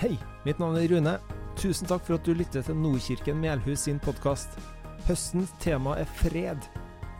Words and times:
Hei, 0.00 0.14
mitt 0.46 0.56
navn 0.56 0.78
er 0.80 0.86
Rune. 0.88 1.12
Tusen 1.60 1.84
takk 1.84 2.06
for 2.06 2.16
at 2.16 2.24
du 2.24 2.32
lytter 2.32 2.62
til 2.64 2.76
Nordkirken 2.80 3.36
Melhus 3.36 3.82
sin 3.84 3.98
podkast. 4.00 4.54
Høstens 5.04 5.50
tema 5.60 5.92
er 6.00 6.08
fred. 6.22 6.64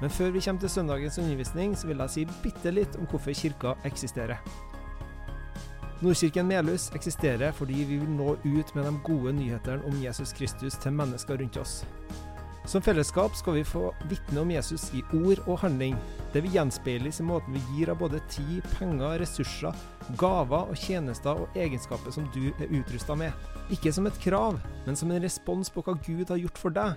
Men 0.01 0.09
før 0.09 0.31
vi 0.33 0.41
kommer 0.41 0.63
til 0.63 0.73
søndagens 0.73 1.19
undervisning, 1.21 1.75
så 1.77 1.91
vil 1.91 2.01
jeg 2.01 2.13
si 2.15 2.25
bitte 2.41 2.73
litt 2.73 2.97
om 2.97 3.05
hvorfor 3.11 3.37
kirka 3.37 3.75
eksisterer. 3.85 4.41
Nordkirken 6.01 6.49
Melhus 6.49 6.89
eksisterer 6.97 7.53
fordi 7.53 7.85
vi 7.85 8.01
vil 8.01 8.17
nå 8.17 8.39
ut 8.47 8.73
med 8.75 8.89
de 8.89 8.95
gode 9.05 9.37
nyhetene 9.37 9.85
om 9.85 10.01
Jesus 10.01 10.33
Kristus 10.33 10.81
til 10.81 10.97
mennesker 10.97 11.37
rundt 11.37 11.61
oss. 11.61 11.83
Som 12.65 12.81
fellesskap 12.81 13.37
skal 13.37 13.61
vi 13.61 13.69
få 13.75 13.91
vitne 14.09 14.41
om 14.41 14.57
Jesus 14.57 14.89
i 14.97 15.05
ord 15.21 15.45
og 15.45 15.61
handling. 15.67 16.01
Det 16.31 16.45
vil 16.45 16.53
gjenspeiles 16.55 17.19
i 17.21 17.25
måten 17.27 17.57
vi 17.57 17.61
gir 17.75 17.91
av 17.91 17.99
både 17.99 18.21
tid, 18.31 18.63
penger, 18.77 19.17
ressurser, 19.19 19.75
gaver 20.19 20.69
og 20.71 20.79
tjenester 20.79 21.41
og 21.43 21.57
egenskaper 21.59 22.15
som 22.15 22.29
du 22.35 22.53
er 22.53 22.71
utrusta 22.71 23.17
med. 23.19 23.35
Ikke 23.75 23.91
som 23.95 24.07
et 24.07 24.21
krav, 24.23 24.61
men 24.87 24.99
som 24.99 25.11
en 25.11 25.23
respons 25.23 25.73
på 25.75 25.83
hva 25.83 25.97
Gud 26.07 26.31
har 26.31 26.39
gjort 26.39 26.61
for 26.63 26.77
deg. 26.77 26.95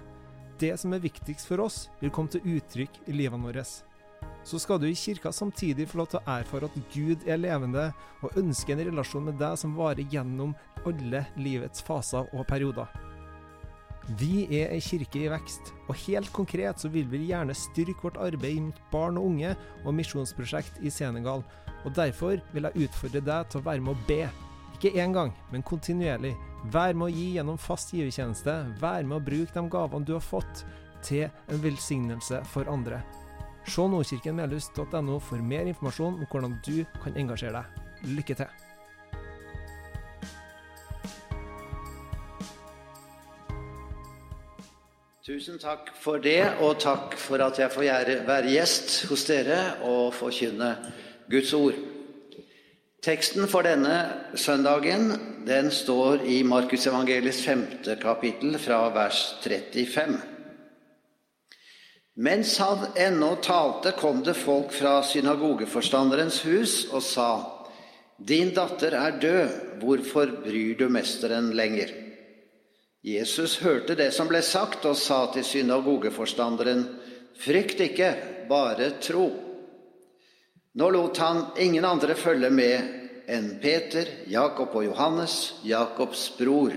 Det 0.62 0.76
som 0.78 0.94
er 0.94 1.02
viktigst 1.02 1.50
for 1.50 1.64
oss, 1.66 1.88
vil 2.00 2.14
komme 2.14 2.30
til 2.30 2.46
uttrykk 2.60 3.02
i 3.10 3.18
livene 3.18 3.50
våre. 3.50 3.66
Så 4.46 4.60
skal 4.62 4.78
du 4.80 4.86
i 4.86 4.96
kirka 4.96 5.32
samtidig 5.34 5.88
få 5.90 6.04
lov 6.04 6.12
til 6.12 6.22
å 6.22 6.36
erfare 6.36 6.70
at 6.70 6.78
Gud 6.94 7.26
er 7.26 7.42
levende, 7.42 7.90
og 8.22 8.38
ønsker 8.38 8.76
en 8.76 8.86
relasjon 8.92 9.26
med 9.32 9.42
deg 9.42 9.58
som 9.60 9.74
varer 9.80 10.06
gjennom 10.14 10.54
alle 10.86 11.26
livets 11.42 11.82
faser 11.82 12.30
og 12.36 12.46
perioder. 12.48 12.92
Vi 14.20 14.44
er 14.52 14.74
ei 14.76 14.82
kirke 14.84 15.22
i 15.22 15.30
vekst, 15.32 15.72
og 15.88 15.96
helt 16.04 16.32
konkret 16.36 16.82
så 16.82 16.90
vil 16.92 17.08
vi 17.12 17.22
gjerne 17.30 17.56
styrke 17.56 18.04
vårt 18.04 18.20
arbeid 18.20 18.60
mot 18.66 18.82
barn 18.92 19.20
og 19.20 19.30
unge 19.30 19.54
og 19.84 19.96
misjonsprosjekt 19.96 20.82
i 20.84 20.92
Senegal, 20.92 21.46
og 21.84 21.96
derfor 21.96 22.42
vil 22.52 22.68
jeg 22.68 22.88
utfordre 22.88 23.24
deg 23.24 23.48
til 23.50 23.62
å 23.62 23.68
være 23.68 23.86
med 23.86 23.96
å 23.96 24.08
be. 24.10 24.26
Ikke 24.76 24.92
én 25.00 25.16
gang, 25.16 25.32
men 25.52 25.64
kontinuerlig. 25.64 26.34
Vær 26.72 26.96
med 26.96 27.10
å 27.10 27.14
gi 27.14 27.30
gjennom 27.38 27.60
fast 27.60 27.96
givertjeneste, 27.96 28.58
vær 28.80 29.08
med 29.08 29.20
å 29.22 29.24
bruke 29.24 29.56
de 29.56 29.64
gavene 29.72 30.08
du 30.08 30.14
har 30.18 30.24
fått, 30.24 30.66
til 31.04 31.28
en 31.52 31.64
velsignelse 31.64 32.44
for 32.52 32.68
andre. 32.72 33.02
Se 33.68 33.84
nordkirkenmelhus.no 33.88 35.20
for 35.24 35.40
mer 35.40 35.72
informasjon 35.72 36.20
om 36.20 36.28
hvordan 36.28 36.60
du 36.68 36.84
kan 37.04 37.20
engasjere 37.20 37.64
deg. 37.64 37.82
Lykke 38.20 38.40
til! 38.44 38.63
Tusen 45.24 45.56
takk 45.56 45.88
for 45.96 46.20
det, 46.20 46.42
og 46.60 46.82
takk 46.84 47.14
for 47.16 47.40
at 47.40 47.56
jeg 47.56 47.72
får 47.72 47.86
være 48.28 48.50
gjest 48.52 49.06
hos 49.08 49.22
dere 49.24 49.60
og 49.88 50.10
forkynne 50.18 50.74
Guds 51.32 51.54
ord. 51.56 51.78
Teksten 53.00 53.48
for 53.48 53.64
denne 53.64 54.02
søndagen 54.36 55.14
den 55.48 55.72
står 55.72 56.28
i 56.28 56.42
Markusevangeliets 56.44 57.40
femte 57.46 57.96
kapittel 58.04 58.60
fra 58.60 58.82
vers 58.92 59.24
35. 59.48 60.20
Mens 62.20 62.58
han 62.60 62.90
ennå 63.08 63.38
talte, 63.40 63.96
kom 63.96 64.26
det 64.28 64.36
folk 64.36 64.76
fra 64.76 64.98
synagogeforstanderens 65.08 66.44
hus 66.44 66.82
og 66.92 67.00
sa:" 67.00 67.34
Din 68.20 68.52
datter 68.52 68.92
er 68.92 69.20
død, 69.20 69.50
hvorfor 69.80 70.42
bryr 70.44 70.76
du 70.78 70.90
mesteren 70.90 71.54
lenger? 71.56 72.04
Jesus 73.04 73.58
hørte 73.60 73.98
det 74.00 74.14
som 74.16 74.30
ble 74.32 74.40
sagt, 74.40 74.86
og 74.88 74.96
sa 74.96 75.26
til 75.34 75.44
synagogeforstanderen, 75.44 76.86
Frykt 77.34 77.82
ikke, 77.82 78.10
bare 78.48 78.92
tro. 79.02 79.26
Nå 80.78 80.90
lot 80.94 81.18
han 81.20 81.42
ingen 81.60 81.86
andre 81.86 82.16
følge 82.16 82.52
med 82.54 83.28
enn 83.28 83.56
Peter, 83.62 84.08
Jakob 84.30 84.76
og 84.78 84.86
Johannes, 84.86 85.56
Jakobs 85.66 86.28
bror. 86.38 86.76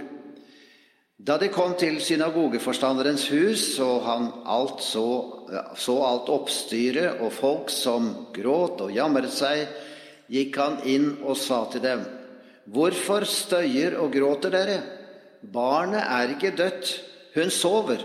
Da 1.16 1.38
de 1.40 1.48
kom 1.48 1.76
til 1.78 2.00
synagogeforstanderens 2.02 3.28
hus, 3.32 3.62
så 3.76 4.00
han 4.04 4.28
alt, 4.44 4.82
så, 4.84 5.06
så 5.78 5.96
alt 6.08 6.28
oppstyret 6.32 7.22
og 7.24 7.32
folk 7.32 7.72
som 7.72 8.10
gråt 8.34 8.82
og 8.84 8.92
jamret 8.92 9.32
seg, 9.32 9.64
gikk 10.32 10.58
han 10.60 10.82
inn 10.84 11.12
og 11.22 11.38
sa 11.38 11.64
til 11.70 11.84
dem, 11.86 12.04
Hvorfor 12.66 13.22
støyer 13.30 13.94
og 14.02 14.10
gråter 14.10 14.50
dere? 14.50 14.78
Barnet 15.52 16.02
er 16.02 16.32
ikke 16.34 16.54
dødt, 16.56 16.92
hun 17.36 17.50
sover. 17.50 18.02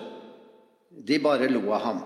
De 0.91 1.17
bare 1.19 1.49
lo 1.49 1.71
av 1.71 1.85
ham. 1.85 2.01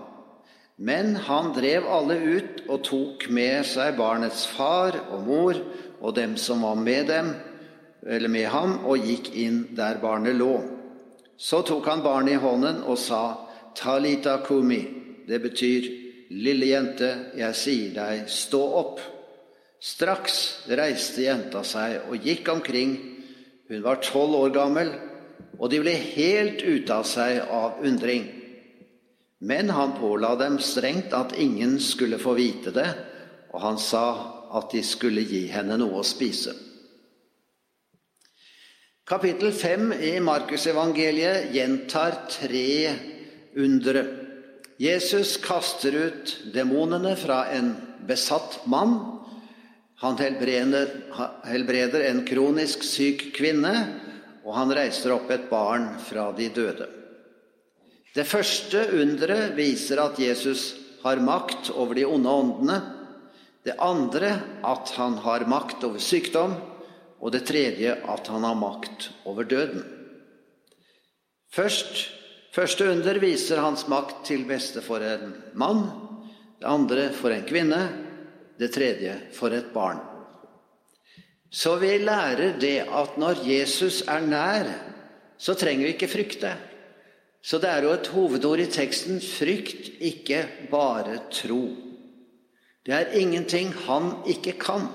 Men 0.78 1.16
han 1.16 1.54
drev 1.56 1.88
alle 1.88 2.18
ut 2.20 2.62
og 2.68 2.84
tok 2.84 3.28
med 3.34 3.64
seg 3.68 3.96
barnets 3.98 4.44
far 4.52 4.98
og 5.10 5.24
mor 5.28 5.60
og 6.02 6.16
dem 6.18 6.36
som 6.38 6.66
var 6.68 6.76
med 6.80 7.08
dem, 7.10 7.32
eller 8.06 8.30
med 8.30 8.46
ham, 8.52 8.78
og 8.86 9.02
gikk 9.02 9.32
inn 9.40 9.64
der 9.76 9.98
barnet 10.04 10.36
lå. 10.38 10.60
Så 11.38 11.64
tok 11.66 11.88
han 11.90 12.04
barnet 12.06 12.36
i 12.36 12.44
hånden 12.44 12.84
og 12.86 13.00
sa, 13.02 13.24
Talita 13.76 14.38
kumi. 14.46 14.84
Det 15.28 15.42
betyr, 15.42 15.88
lille 16.32 16.70
jente, 16.70 17.10
jeg 17.36 17.58
sier 17.58 17.96
deg, 17.96 18.30
stå 18.32 18.62
opp. 18.84 19.02
Straks 19.82 20.38
reiste 20.70 21.26
jenta 21.26 21.64
seg 21.66 22.06
og 22.12 22.24
gikk 22.24 22.52
omkring. 22.54 22.96
Hun 23.72 23.84
var 23.84 24.04
tolv 24.06 24.38
år 24.44 24.54
gammel 24.56 24.94
og 25.60 25.70
de 25.72 25.80
ble 25.84 25.94
helt 25.94 26.62
ute 26.62 26.94
av 26.94 27.06
seg 27.08 27.42
av 27.52 27.82
undring. 27.86 28.28
Men 29.40 29.70
han 29.70 29.96
påla 30.00 30.36
dem 30.40 30.60
strengt 30.64 31.14
at 31.14 31.36
ingen 31.38 31.78
skulle 31.80 32.20
få 32.20 32.36
vite 32.38 32.74
det, 32.76 32.88
og 33.54 33.62
han 33.64 33.80
sa 33.80 34.06
at 34.56 34.72
de 34.72 34.84
skulle 34.86 35.24
gi 35.28 35.46
henne 35.52 35.78
noe 35.80 36.02
å 36.02 36.08
spise. 36.08 36.56
Kapittel 39.06 39.52
5 39.54 39.92
i 40.02 40.14
Markusevangeliet 40.24 41.52
gjentar 41.54 42.24
tre 42.32 42.94
undre. 43.62 44.06
Jesus 44.82 45.36
kaster 45.44 45.94
ut 46.08 46.32
demonene 46.56 47.14
fra 47.20 47.44
en 47.54 47.76
besatt 48.08 48.64
mann. 48.66 48.98
Han 50.02 50.18
helbreder, 50.20 52.02
en 52.10 52.26
kronisk 52.28 52.84
syk 52.84 53.30
kvinne 53.38 53.76
og 54.46 54.54
han 54.54 54.72
reiser 54.78 55.16
opp 55.16 55.32
et 55.34 55.50
barn 55.50 55.96
fra 56.06 56.30
de 56.38 56.52
døde. 56.54 56.86
Det 58.16 58.28
første 58.30 58.86
underet 58.96 59.56
viser 59.58 60.00
at 60.00 60.20
Jesus 60.22 60.76
har 61.04 61.20
makt 61.20 61.74
over 61.74 61.98
de 61.98 62.06
onde 62.08 62.30
åndene. 62.30 62.78
Det 63.66 63.76
andre 63.82 64.38
at 64.64 64.94
han 64.96 65.18
har 65.26 65.48
makt 65.50 65.84
over 65.84 66.00
sykdom. 66.00 66.56
Og 67.20 67.34
det 67.34 67.48
tredje 67.50 67.96
at 68.06 68.28
han 68.30 68.46
har 68.46 68.56
makt 68.60 69.10
over 69.26 69.48
døden. 69.50 69.84
Først, 71.50 72.10
første 72.54 72.86
under 72.92 73.18
viser 73.20 73.64
hans 73.64 73.88
makt 73.90 74.28
til 74.30 74.46
beste 74.46 74.84
for 74.86 75.02
en 75.02 75.34
mann. 75.58 75.88
Det 76.62 76.70
andre 76.70 77.10
for 77.18 77.34
en 77.34 77.48
kvinne. 77.50 77.82
Det 78.60 78.72
tredje 78.72 79.18
for 79.36 79.52
et 79.52 79.74
barn. 79.74 80.15
Så 81.52 81.76
vi 81.80 81.98
lærer 81.98 82.58
det 82.60 82.80
at 82.84 83.18
når 83.18 83.44
Jesus 83.48 84.02
er 84.08 84.26
nær, 84.26 84.72
så 85.38 85.54
trenger 85.54 85.86
vi 85.86 85.94
ikke 85.94 86.12
frykte. 86.12 86.54
Så 87.46 87.60
det 87.62 87.70
er 87.70 87.84
jo 87.86 87.94
et 87.94 88.08
hovedord 88.10 88.60
i 88.60 88.70
teksten 88.72 89.20
frykt, 89.22 89.92
ikke 90.02 90.46
bare 90.72 91.20
tro. 91.32 91.68
Det 92.86 92.94
er 92.94 93.14
ingenting 93.18 93.74
han 93.86 94.12
ikke 94.30 94.56
kan. 94.62 94.88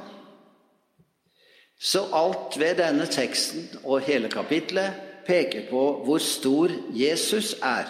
Så 1.80 2.04
alt 2.12 2.58
ved 2.60 2.76
denne 2.82 3.06
teksten 3.06 3.68
og 3.84 4.02
hele 4.04 4.28
kapitlet 4.28 4.98
peker 5.26 5.68
på 5.70 5.84
hvor 6.04 6.18
stor 6.20 6.72
Jesus 6.92 7.54
er. 7.62 7.88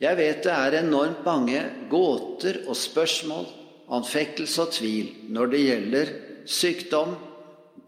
Jeg 0.00 0.16
vet 0.16 0.42
det 0.44 0.52
er 0.52 0.78
enormt 0.80 1.24
mange 1.24 1.62
gåter 1.90 2.62
og 2.66 2.76
spørsmål, 2.76 3.46
anfektelse 3.92 4.62
og 4.62 4.74
tvil 4.74 5.08
når 5.28 5.54
det 5.54 5.62
gjelder 5.64 6.12
sykdom, 6.46 7.16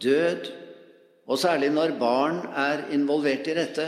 død, 0.03 0.51
og 1.27 1.39
særlig 1.39 1.71
når 1.71 1.99
barn 1.99 2.41
er 2.57 2.89
involvert 2.93 3.47
i 3.47 3.57
dette. 3.57 3.87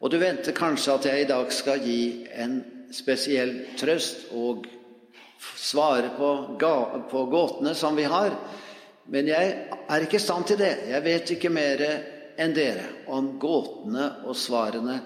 Og 0.00 0.12
du 0.12 0.18
venter 0.20 0.54
kanskje 0.54 0.94
at 0.94 1.06
jeg 1.08 1.22
i 1.22 1.28
dag 1.30 1.52
skal 1.52 1.80
gi 1.82 2.26
en 2.38 2.60
spesiell 2.94 3.54
trøst 3.78 4.28
og 4.36 4.66
svare 5.58 6.12
på, 6.16 6.30
på 7.10 7.24
gåtene 7.32 7.74
som 7.74 7.96
vi 7.96 8.06
har. 8.08 8.36
Men 9.08 9.30
jeg 9.30 9.54
er 9.88 10.04
ikke 10.04 10.20
i 10.20 10.22
stand 10.22 10.46
til 10.46 10.60
det. 10.60 10.74
Jeg 10.90 11.04
vet 11.04 11.34
ikke 11.34 11.52
mer 11.52 11.82
enn 12.38 12.54
dere 12.54 12.84
om 13.10 13.34
gåtene 13.40 14.10
og 14.28 14.36
svarene. 14.36 15.00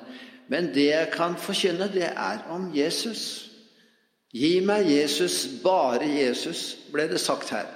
Men 0.52 0.72
det 0.74 0.88
jeg 0.90 1.12
kan 1.14 1.38
forkynne, 1.40 1.88
det 1.92 2.10
er 2.10 2.42
om 2.52 2.68
Jesus. 2.74 3.48
Gi 4.32 4.58
meg 4.64 4.88
Jesus, 4.90 5.44
bare 5.62 6.08
Jesus, 6.08 6.72
ble 6.92 7.06
det 7.08 7.20
sagt 7.20 7.52
her 7.54 7.70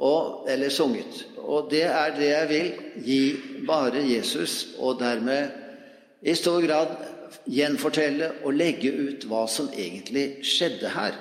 og, 0.00 0.46
eller 0.48 0.72
sunget. 0.72 1.26
Og 1.36 1.68
det 1.70 1.84
er 1.84 2.14
det 2.16 2.28
jeg 2.28 2.48
vil. 2.48 2.72
Gi 3.04 3.22
bare 3.66 4.04
Jesus, 4.08 4.66
og 4.78 5.00
dermed 5.00 5.48
i 6.22 6.34
stor 6.34 6.60
grad 6.66 6.96
gjenfortelle 7.48 8.32
og 8.44 8.56
legge 8.56 8.92
ut 8.92 9.26
hva 9.28 9.44
som 9.48 9.68
egentlig 9.76 10.40
skjedde 10.46 10.92
her. 10.94 11.18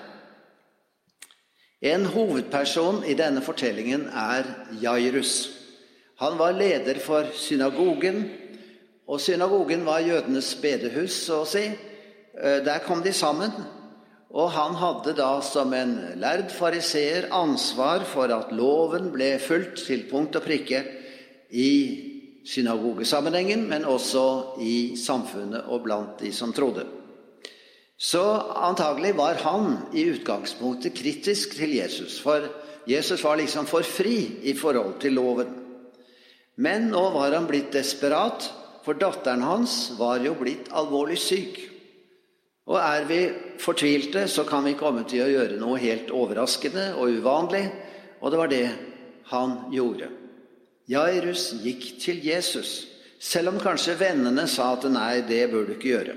En 1.81 2.05
hovedperson 2.11 3.03
i 3.07 3.15
denne 3.15 3.41
fortellingen 3.43 4.07
er 4.11 4.47
Jairus. 4.81 5.49
Han 6.19 6.35
var 6.39 6.51
leder 6.51 6.99
for 6.99 7.27
synagogen, 7.35 8.25
og 9.07 9.21
synagogen 9.21 9.85
var 9.85 10.03
jødenes 10.03 10.55
bedehus, 10.61 11.15
så 11.25 11.43
å 11.43 11.47
si. 11.47 11.63
Eh, 11.69 12.59
der 12.65 12.83
kom 12.83 13.03
de 13.03 13.13
sammen. 13.15 13.51
Og 14.29 14.51
han 14.53 14.75
hadde 14.77 15.15
da 15.17 15.39
som 15.41 15.73
en 15.73 15.95
lærd 16.21 16.51
fariseer 16.53 17.31
ansvar 17.33 18.05
for 18.05 18.29
at 18.29 18.51
loven 18.53 19.09
ble 19.13 19.33
fulgt 19.41 19.87
til 19.87 20.05
punkt 20.11 20.37
og 20.37 20.45
prikke 20.45 20.83
i 21.49 21.71
synagogesammenhengen, 22.45 23.65
men 23.69 23.87
også 23.89 24.61
i 24.61 24.95
samfunnet 24.97 25.65
og 25.65 25.81
blant 25.85 26.21
de 26.21 26.31
som 26.33 26.53
trodde. 26.53 26.85
Så 27.99 28.21
antagelig 28.55 29.15
var 29.17 29.41
han 29.43 29.73
i 29.97 30.05
utgangspunktet 30.13 30.95
kritisk 30.95 31.57
til 31.57 31.73
Jesus, 31.81 32.19
for 32.21 32.45
Jesus 32.87 33.23
var 33.23 33.41
liksom 33.41 33.67
for 33.67 33.83
fri 33.83 34.39
i 34.47 34.53
forhold 34.53 35.01
til 35.01 35.17
loven. 35.17 35.51
Men 36.55 36.89
nå 36.93 37.01
var 37.15 37.33
han 37.35 37.49
blitt 37.49 37.73
desperat, 37.73 38.45
for 38.85 38.95
datteren 38.95 39.43
hans 39.43 39.91
var 39.99 40.21
jo 40.23 40.37
blitt 40.39 40.71
alvorlig 40.71 41.19
syk. 41.19 41.59
Og 42.69 42.77
er 42.77 43.05
vi 43.09 43.19
fortvilte, 43.59 44.27
så 44.29 44.45
kan 44.45 44.63
vi 44.67 44.77
komme 44.77 45.01
til 45.09 45.25
å 45.25 45.31
gjøre 45.31 45.57
noe 45.57 45.79
helt 45.81 46.11
overraskende 46.13 46.91
og 47.01 47.17
uvanlig, 47.17 47.63
og 48.21 48.31
det 48.31 48.39
var 48.39 48.51
det 48.51 48.65
han 49.31 49.55
gjorde. 49.73 50.09
Jairus 50.89 51.51
gikk 51.63 51.95
til 52.01 52.21
Jesus, 52.25 52.85
selv 53.19 53.53
om 53.53 53.59
kanskje 53.61 53.97
vennene 53.99 54.45
sa 54.49 54.71
at 54.75 54.85
nei, 54.89 55.21
det 55.25 55.47
bør 55.51 55.65
du 55.65 55.73
ikke 55.75 55.91
gjøre. 55.95 56.15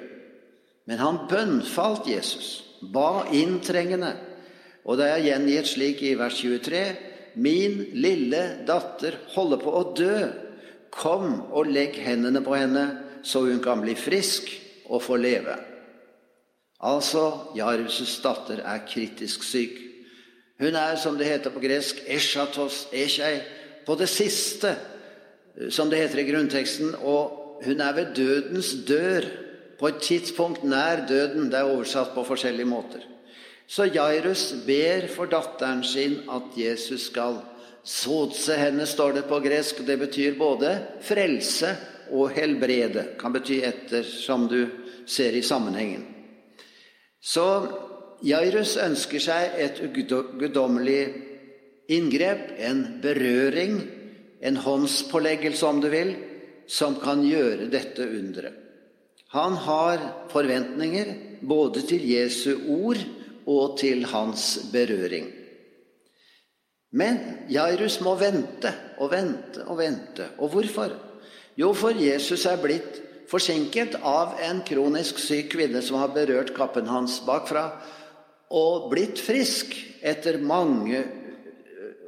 Men 0.88 1.00
han 1.00 1.24
bønnfalt 1.30 2.08
Jesus, 2.10 2.52
ba 2.92 3.24
inntrengende. 3.32 4.12
Og 4.84 4.98
det 4.98 5.08
er 5.08 5.26
gjengitt 5.28 5.70
slik 5.70 6.02
i 6.04 6.14
vers 6.18 6.36
23.: 6.42 6.84
Min 7.38 7.78
lille 7.94 8.42
datter 8.66 9.20
holder 9.34 9.60
på 9.62 9.76
å 9.78 9.84
dø. 9.96 10.16
Kom 10.92 11.46
og 11.48 11.70
legg 11.72 11.96
hendene 12.04 12.42
på 12.44 12.56
henne, 12.58 12.86
så 13.24 13.46
hun 13.46 13.62
kan 13.64 13.80
bli 13.80 13.94
frisk 13.96 14.50
og 14.90 15.00
få 15.00 15.16
leve. 15.16 15.71
Altså, 16.82 17.54
Jairus' 17.54 18.18
datter 18.22 18.62
er 18.66 18.86
kritisk 18.88 19.44
syk. 19.46 19.78
Hun 20.62 20.74
er, 20.78 20.96
som 20.98 21.18
det 21.18 21.26
heter 21.26 21.54
på 21.54 21.62
gresk, 21.62 22.02
eschatos 22.06 22.86
eshei, 22.94 23.40
på 23.86 23.94
det 23.98 24.08
siste, 24.10 24.74
som 25.70 25.90
det 25.90 26.00
heter 26.02 26.22
i 26.22 26.26
grunnteksten, 26.30 26.94
og 27.02 27.62
hun 27.64 27.80
er 27.80 27.94
ved 27.96 28.14
dødens 28.16 28.74
dør, 28.88 29.26
på 29.78 29.88
et 29.90 30.02
tidspunkt 30.02 30.62
nær 30.62 31.06
døden. 31.08 31.48
Det 31.50 31.58
er 31.58 31.70
oversatt 31.70 32.12
på 32.14 32.22
forskjellige 32.26 32.70
måter. 32.70 33.02
Så 33.66 33.88
Jairus 33.90 34.52
ber 34.66 35.08
for 35.10 35.26
datteren 35.26 35.82
sin 35.86 36.20
at 36.30 36.54
Jesus 36.58 37.08
skal 37.08 37.40
sotse 37.82 38.54
henne, 38.58 38.86
står 38.86 39.16
det 39.18 39.24
på 39.26 39.40
gresk. 39.42 39.82
Det 39.86 39.98
betyr 39.98 40.38
både 40.38 40.76
frelse 41.02 41.74
og 42.12 42.30
helbrede. 42.36 43.08
Kan 43.18 43.34
bety 43.34 43.58
etter 43.66 44.06
som 44.06 44.46
du 44.50 44.66
ser 45.06 45.34
i 45.34 45.42
sammenhengen. 45.42 46.11
Så 47.22 47.46
Jairus 48.26 48.74
ønsker 48.82 49.22
seg 49.22 49.58
et 49.62 49.78
guddommelig 49.94 51.02
inngrep, 51.92 52.50
en 52.58 52.82
berøring, 53.02 53.78
en 54.42 54.58
håndspåleggelse, 54.58 55.66
om 55.66 55.80
du 55.82 55.88
vil, 55.92 56.16
som 56.66 56.96
kan 57.02 57.22
gjøre 57.26 57.70
dette 57.70 58.06
underet. 58.06 58.58
Han 59.32 59.54
har 59.64 60.02
forventninger 60.28 61.14
både 61.40 61.80
til 61.88 62.02
Jesu 62.04 62.50
ord 62.68 63.00
og 63.48 63.78
til 63.80 64.04
hans 64.10 64.58
berøring. 64.72 65.30
Men 66.92 67.20
Jairus 67.48 67.96
må 68.04 68.12
vente 68.20 68.74
og 69.00 69.08
vente 69.14 69.64
og 69.64 69.78
vente. 69.78 70.26
Og 70.38 70.52
hvorfor? 70.52 70.92
Jo, 71.56 71.72
for 71.72 71.96
Jesus 71.96 72.44
er 72.46 72.60
blitt 72.60 73.00
forsinket 73.30 73.98
av 74.02 74.36
en 74.42 74.62
kronisk 74.66 75.20
syk 75.22 75.52
kvinne 75.54 75.82
som 75.84 75.98
har 76.00 76.14
berørt 76.14 76.54
kappen 76.56 76.90
hans 76.90 77.20
bakfra, 77.26 77.68
og 78.52 78.90
blitt 78.92 79.20
frisk 79.22 79.74
etter 80.04 80.38
mange 80.42 81.00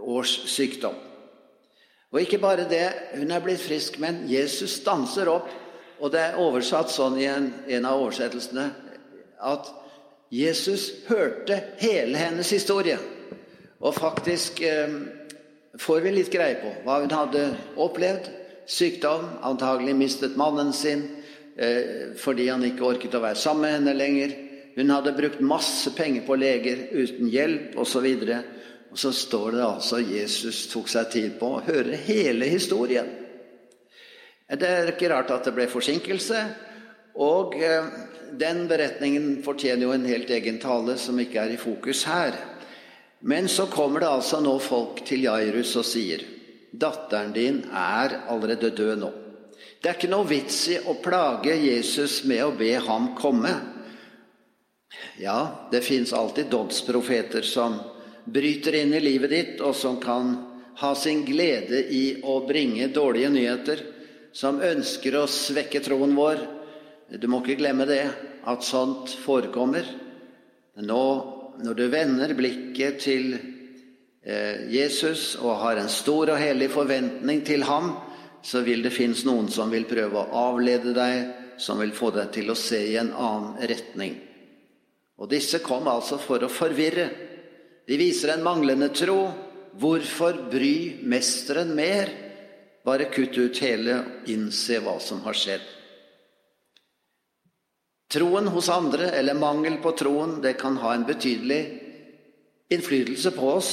års 0.04 0.36
sykdom. 0.52 0.96
Og 2.12 2.20
ikke 2.22 2.38
bare 2.38 2.68
det, 2.70 2.86
hun 3.16 3.32
er 3.32 3.42
blitt 3.42 3.62
frisk, 3.64 3.96
men 3.98 4.22
Jesus 4.30 4.76
stanser 4.78 5.30
opp, 5.32 5.48
og 5.98 6.12
det 6.12 6.20
er 6.20 6.38
oversatt 6.42 6.92
sånn 6.92 7.16
i 7.18 7.26
en, 7.30 7.48
en 7.66 7.88
av 7.88 8.02
oversettelsene 8.02 8.68
at 9.44 9.70
Jesus 10.34 10.90
hørte 11.08 11.56
hele 11.80 12.18
hennes 12.18 12.50
historie. 12.50 12.98
Og 13.80 13.94
faktisk 13.96 14.60
eh, 14.66 14.94
får 15.80 16.00
vi 16.04 16.14
litt 16.14 16.32
greie 16.32 16.58
på 16.60 16.70
hva 16.84 17.00
hun 17.02 17.14
hadde 17.14 17.44
opplevd 17.80 18.30
sykdom, 18.66 19.26
antagelig 19.42 19.94
mistet 19.96 20.36
mannen 20.36 20.72
sin 20.72 21.04
eh, 21.56 22.14
fordi 22.18 22.48
han 22.48 22.64
ikke 22.66 22.86
orket 22.86 23.16
å 23.16 23.22
være 23.24 23.40
sammen 23.40 23.66
med 23.66 23.76
henne 23.78 23.96
lenger. 23.98 24.36
Hun 24.74 24.90
hadde 24.90 25.14
brukt 25.14 25.42
masse 25.44 25.92
penger 25.94 26.24
på 26.26 26.36
leger 26.40 26.88
uten 26.92 27.30
hjelp 27.30 27.76
osv. 27.78 28.06
Og, 28.06 28.32
og 28.90 28.98
så 28.98 29.12
står 29.14 29.58
det 29.58 29.66
altså 29.66 30.00
Jesus 30.02 30.64
tok 30.72 30.90
seg 30.90 31.12
tid 31.12 31.36
på 31.38 31.52
å 31.56 31.62
høre 31.66 32.00
hele 32.08 32.48
historien. 32.50 33.06
Det 34.44 34.68
er 34.68 34.90
ikke 34.92 35.08
rart 35.12 35.32
at 35.32 35.46
det 35.48 35.54
ble 35.56 35.68
forsinkelse. 35.70 36.42
Og 37.22 37.54
eh, 37.62 37.92
den 38.34 38.64
beretningen 38.70 39.38
fortjener 39.44 39.86
jo 39.86 39.94
en 39.94 40.08
helt 40.10 40.30
egen 40.34 40.58
tale 40.62 40.98
som 40.98 41.18
ikke 41.22 41.44
er 41.44 41.54
i 41.54 41.60
fokus 41.60 42.02
her. 42.10 42.34
Men 43.24 43.48
så 43.48 43.68
kommer 43.72 44.02
det 44.02 44.10
altså 44.10 44.40
nå 44.44 44.58
folk 44.60 45.04
til 45.06 45.24
Jairus 45.24 45.76
og 45.80 45.86
sier 45.88 46.33
Datteren 46.74 47.32
din 47.32 47.60
er 47.70 48.24
allerede 48.28 48.72
død 48.74 48.98
nå. 48.98 49.10
Det 49.80 49.90
er 49.90 49.98
ikke 49.98 50.10
noe 50.10 50.26
vits 50.26 50.58
i 50.72 50.78
å 50.80 50.96
plage 51.04 51.54
Jesus 51.60 52.22
med 52.26 52.42
å 52.42 52.54
be 52.56 52.72
ham 52.82 53.12
komme. 53.18 53.52
Ja, 55.20 55.68
det 55.70 55.84
fins 55.84 56.12
alltid 56.16 56.50
dodsprofeter 56.50 57.44
som 57.46 57.76
bryter 58.24 58.78
inn 58.80 58.94
i 58.96 59.02
livet 59.04 59.30
ditt, 59.30 59.60
og 59.60 59.76
som 59.76 60.00
kan 60.02 60.34
ha 60.80 60.94
sin 60.98 61.22
glede 61.28 61.84
i 61.94 62.22
å 62.24 62.40
bringe 62.48 62.88
dårlige 62.90 63.30
nyheter, 63.30 63.84
som 64.32 64.58
ønsker 64.64 65.20
å 65.20 65.28
svekke 65.30 65.82
troen 65.84 66.16
vår. 66.16 66.40
Du 67.20 67.28
må 67.30 67.42
ikke 67.44 67.60
glemme 67.60 67.86
det, 67.86 68.02
at 68.44 68.66
sånt 68.66 69.12
forekommer. 69.22 69.86
Nå, 70.82 71.04
når 71.62 71.78
du 71.78 71.84
vender 71.92 72.34
blikket 72.34 72.98
til 73.04 73.36
Jesus 74.24 75.34
og 75.36 75.58
har 75.60 75.76
en 75.76 75.90
stor 75.92 76.32
og 76.32 76.40
hellig 76.40 76.70
forventning 76.72 77.42
til 77.44 77.64
ham, 77.68 77.92
så 78.44 78.62
vil 78.64 78.84
det 78.84 78.92
finnes 78.92 79.24
noen 79.28 79.50
som 79.52 79.72
vil 79.72 79.84
prøve 79.88 80.20
å 80.20 80.44
avlede 80.50 80.94
deg, 80.96 81.32
som 81.60 81.80
vil 81.80 81.92
få 81.96 82.10
deg 82.14 82.32
til 82.32 82.50
å 82.50 82.56
se 82.58 82.80
i 82.80 82.96
en 83.00 83.12
annen 83.12 83.60
retning. 83.68 84.16
Og 85.20 85.30
disse 85.30 85.60
kom 85.64 85.86
altså 85.88 86.18
for 86.18 86.42
å 86.42 86.50
forvirre. 86.50 87.06
De 87.86 87.98
viser 88.00 88.34
en 88.34 88.44
manglende 88.44 88.90
tro. 88.96 89.28
Hvorfor 89.78 90.46
bry 90.50 91.04
mesteren 91.04 91.72
mer? 91.76 92.10
Bare 92.84 93.08
kutt 93.12 93.36
ut 93.38 93.60
hele 93.64 94.00
og 94.00 94.28
innse 94.32 94.80
hva 94.84 94.98
som 95.00 95.22
har 95.24 95.36
skjedd. 95.38 95.64
Troen 98.14 98.46
hos 98.52 98.68
andre, 98.70 99.08
eller 99.18 99.34
mangel 99.34 99.80
på 99.82 99.94
troen, 99.98 100.36
det 100.44 100.56
kan 100.60 100.76
ha 100.82 100.92
en 100.94 101.06
betydelig 101.08 101.62
innflytelse 102.74 103.32
på 103.34 103.48
oss 103.56 103.72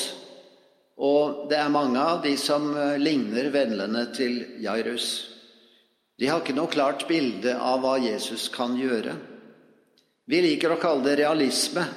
og 1.01 1.47
det 1.49 1.57
er 1.57 1.73
mange 1.73 1.97
av 1.97 2.21
de 2.21 2.35
som 2.37 2.69
eh, 2.77 2.99
ligner 3.01 3.49
vennene 3.53 4.05
til 4.13 4.37
Jairus. 4.61 5.07
De 6.21 6.27
har 6.29 6.43
ikke 6.43 6.53
noe 6.53 6.69
klart 6.69 7.07
bilde 7.09 7.55
av 7.57 7.79
hva 7.81 7.95
Jesus 7.97 8.45
kan 8.53 8.75
gjøre. 8.77 9.15
Vi 10.29 10.41
liker 10.45 10.75
å 10.75 10.81
kalle 10.81 11.07
det 11.07 11.17
realisme, 11.23 11.87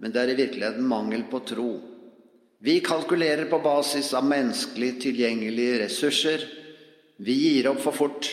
men 0.00 0.14
det 0.14 0.22
er 0.22 0.32
i 0.32 0.38
virkeligheten 0.38 0.86
mangel 0.88 1.26
på 1.28 1.42
tro. 1.44 1.72
Vi 2.64 2.78
kalkulerer 2.80 3.50
på 3.50 3.58
basis 3.60 4.14
av 4.16 4.24
menneskelig 4.24 4.94
tilgjengelige 5.02 5.82
ressurser. 5.82 6.46
Vi 7.20 7.34
gir 7.36 7.68
opp 7.68 7.82
for 7.84 7.98
fort. 7.98 8.30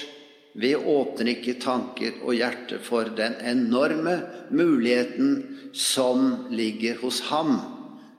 Vi 0.56 0.72
åpner 0.78 1.34
ikke 1.34 1.58
tanker 1.60 2.22
og 2.24 2.38
hjerte 2.38 2.80
for 2.82 3.12
den 3.18 3.36
enorme 3.44 4.16
muligheten 4.56 5.36
som 5.76 6.48
ligger 6.56 7.02
hos 7.04 7.20
ham 7.28 7.60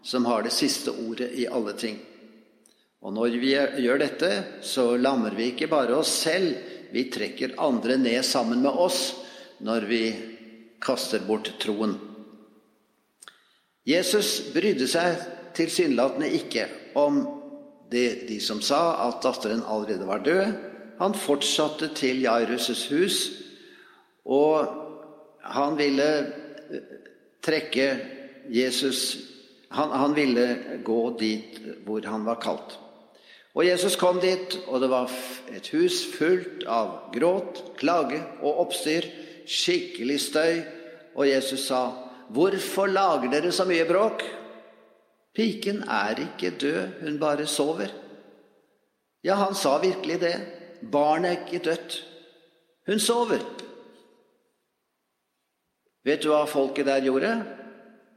som 0.02 0.24
har 0.24 0.42
det 0.42 0.52
siste 0.54 0.90
ordet 0.90 1.30
i 1.36 1.46
alle 1.46 1.74
ting. 1.78 1.98
Og 3.00 3.14
når 3.16 3.36
vi 3.40 3.54
gjør 3.54 4.00
dette, 4.02 4.30
så 4.62 4.96
lammer 5.00 5.34
vi 5.36 5.50
ikke 5.52 5.70
bare 5.70 5.96
oss 5.96 6.12
selv, 6.24 6.56
vi 6.90 7.06
trekker 7.12 7.54
andre 7.62 7.96
ned 8.00 8.24
sammen 8.26 8.64
med 8.64 8.74
oss 8.74 9.14
når 9.62 9.86
vi 9.88 10.02
kaster 10.82 11.22
bort 11.24 11.52
troen. 11.62 11.94
Jesus 13.86 14.40
brydde 14.52 14.88
seg 14.90 15.20
tilsynelatende 15.56 16.28
ikke 16.36 16.66
om 16.98 17.22
det 17.90 18.26
de 18.28 18.38
som 18.42 18.60
sa 18.62 19.08
at 19.08 19.22
datteren 19.24 19.62
allerede 19.66 20.06
var 20.08 20.24
død. 20.26 20.52
Han 21.00 21.16
fortsatte 21.16 21.88
til 21.96 22.20
Jairus' 22.26 22.90
hus, 22.92 23.18
og 24.28 24.68
han 25.40 25.78
ville 25.78 26.10
trekke 27.42 27.88
Jesus 28.52 29.29
han, 29.70 29.90
han 29.90 30.14
ville 30.14 30.46
gå 30.84 31.00
dit 31.18 31.58
hvor 31.86 32.04
han 32.06 32.24
var 32.26 32.40
kalt. 32.42 32.76
Og 33.54 33.64
Jesus 33.66 33.96
kom 33.98 34.20
dit, 34.22 34.58
og 34.70 34.82
det 34.82 34.90
var 34.90 35.10
et 35.50 35.70
hus 35.74 36.04
fullt 36.14 36.62
av 36.70 37.10
gråt, 37.14 37.62
klage 37.78 38.20
og 38.42 38.60
oppstyr, 38.66 39.08
skikkelig 39.46 40.20
støy. 40.22 40.60
Og 41.18 41.26
Jesus 41.26 41.66
sa, 41.66 41.90
'Hvorfor 42.30 42.86
lager 42.86 43.30
dere 43.30 43.52
så 43.52 43.64
mye 43.66 43.84
bråk?' 43.84 44.22
'Piken 45.34 45.82
er 45.82 46.14
ikke 46.22 46.56
død, 46.58 47.02
hun 47.02 47.18
bare 47.18 47.46
sover.' 47.46 47.94
Ja, 49.22 49.34
han 49.34 49.54
sa 49.54 49.78
virkelig 49.78 50.20
det. 50.20 50.36
Barnet 50.92 51.30
er 51.30 51.46
ikke 51.46 51.64
dødt. 51.64 52.06
Hun 52.86 53.00
sover. 53.00 53.42
Vet 56.04 56.22
du 56.22 56.30
hva 56.32 56.46
folket 56.48 56.86
der 56.88 57.04
gjorde? 57.04 57.32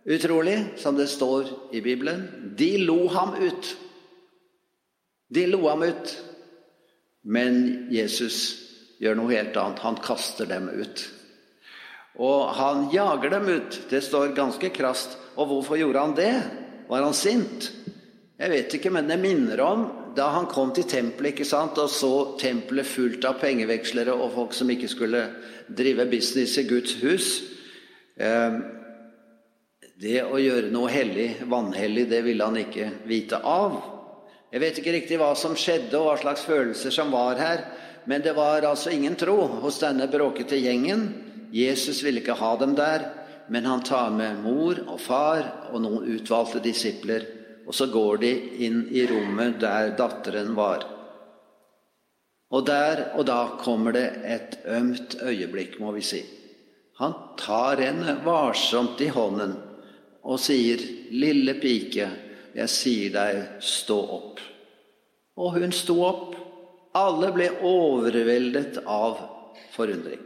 Utrolig, 0.05 0.65
som 0.77 0.95
det 0.95 1.07
står 1.07 1.45
i 1.72 1.81
Bibelen. 1.81 2.27
De 2.57 2.77
lo 2.77 3.07
ham 3.07 3.36
ut. 3.39 3.77
De 5.27 5.48
lo 5.48 5.67
ham 5.69 5.83
ut. 5.83 6.17
Men 7.22 7.88
Jesus 7.91 8.39
gjør 9.00 9.15
noe 9.15 9.31
helt 9.31 9.55
annet. 9.57 9.79
Han 9.79 10.00
kaster 10.03 10.50
dem 10.50 10.67
ut. 10.69 11.05
Og 12.19 12.51
han 12.57 12.89
jager 12.93 13.31
dem 13.38 13.48
ut. 13.48 13.79
Det 13.89 14.03
står 14.03 14.36
ganske 14.36 14.69
krast. 14.75 15.15
Og 15.39 15.48
hvorfor 15.50 15.79
gjorde 15.79 16.03
han 16.03 16.17
det? 16.19 16.33
Var 16.89 17.07
han 17.07 17.15
sint? 17.15 17.72
Jeg 18.38 18.51
vet 18.51 18.75
ikke, 18.75 18.91
men 18.91 19.07
det 19.07 19.22
minner 19.22 19.62
om 19.63 19.88
da 20.17 20.27
han 20.36 20.45
kom 20.51 20.74
til 20.75 20.86
tempelet 20.89 21.33
ikke 21.33 21.48
sant, 21.48 21.79
og 21.81 21.89
så 21.89 22.36
tempelet 22.41 22.86
fullt 22.86 23.25
av 23.25 23.39
pengevekslere 23.41 24.13
og 24.13 24.33
folk 24.36 24.53
som 24.53 24.69
ikke 24.69 24.89
skulle 24.91 25.24
drive 25.74 26.05
business 26.12 26.57
i 26.62 26.65
Guds 26.69 26.98
hus. 27.01 27.29
Ehm, 28.22 28.60
det 30.02 30.24
å 30.26 30.40
gjøre 30.42 30.72
noe 30.74 30.92
hellig, 30.92 31.28
vanhellig, 31.50 32.08
det 32.10 32.22
ville 32.26 32.48
han 32.48 32.58
ikke 32.62 32.90
vite 33.10 33.40
av. 33.46 33.78
Jeg 34.54 34.62
vet 34.64 34.80
ikke 34.80 34.96
riktig 34.96 35.20
hva 35.22 35.34
som 35.38 35.58
skjedde, 35.58 35.98
og 36.00 36.10
hva 36.10 36.16
slags 36.22 36.48
følelser 36.48 36.94
som 36.94 37.14
var 37.14 37.42
her, 37.42 37.68
men 38.10 38.24
det 38.26 38.34
var 38.38 38.66
altså 38.68 38.92
ingen 38.94 39.16
tro 39.20 39.38
hos 39.64 39.80
denne 39.82 40.10
bråkete 40.12 40.60
gjengen. 40.60 41.08
Jesus 41.54 42.02
ville 42.04 42.24
ikke 42.24 42.40
ha 42.40 42.56
dem 42.60 42.74
der, 42.78 43.08
men 43.54 43.70
han 43.70 43.86
tar 43.86 44.12
med 44.14 44.42
mor 44.44 44.82
og 44.88 45.00
far 45.02 45.46
og 45.72 45.82
noen 45.84 46.10
utvalgte 46.16 46.62
disipler 46.64 47.26
og 47.68 47.76
så 47.76 47.88
går 47.92 48.18
de 48.24 48.32
inn 48.66 48.84
i 48.92 49.06
rommet 49.08 49.60
der 49.62 49.94
datteren 49.98 50.54
var. 50.58 50.86
Og 52.54 52.66
der 52.68 53.06
og 53.18 53.26
da 53.28 53.56
kommer 53.62 53.96
det 53.96 54.08
et 54.30 54.58
ømt 54.70 55.16
øyeblikk, 55.24 55.80
må 55.82 55.94
vi 55.96 56.04
si. 56.06 56.22
Han 57.00 57.16
tar 57.40 57.82
henne 57.82 58.20
varsomt 58.26 59.02
i 59.02 59.10
hånden 59.10 59.56
og 60.24 60.39
sier, 60.39 60.80
'Lille 61.12 61.53
pike, 61.60 62.10
jeg 62.56 62.70
sier 62.70 63.13
deg, 63.13 63.42
stå 63.60 64.00
opp.' 64.18 64.44
Og 65.38 65.58
hun 65.58 65.72
sto 65.72 65.98
opp. 66.06 66.36
Alle 66.94 67.32
ble 67.34 67.50
overveldet 67.65 68.84
av 68.86 69.18
forundring. 69.74 70.22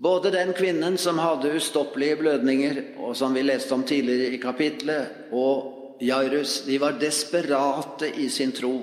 Både 0.00 0.30
den 0.32 0.52
kvinnen 0.56 0.98
som 1.00 1.18
hadde 1.20 1.52
ustoppelige 1.56 2.16
blødninger, 2.20 2.82
og 3.00 3.16
som 3.16 3.34
vi 3.36 3.42
leste 3.44 3.74
om 3.74 3.84
tidligere 3.84 4.34
i 4.36 4.40
kapitlet, 4.40 5.32
og 5.32 5.96
Jairus, 6.00 6.62
de 6.64 6.78
var 6.80 7.00
desperate 7.00 8.08
i 8.16 8.28
sin 8.28 8.52
tro. 8.52 8.74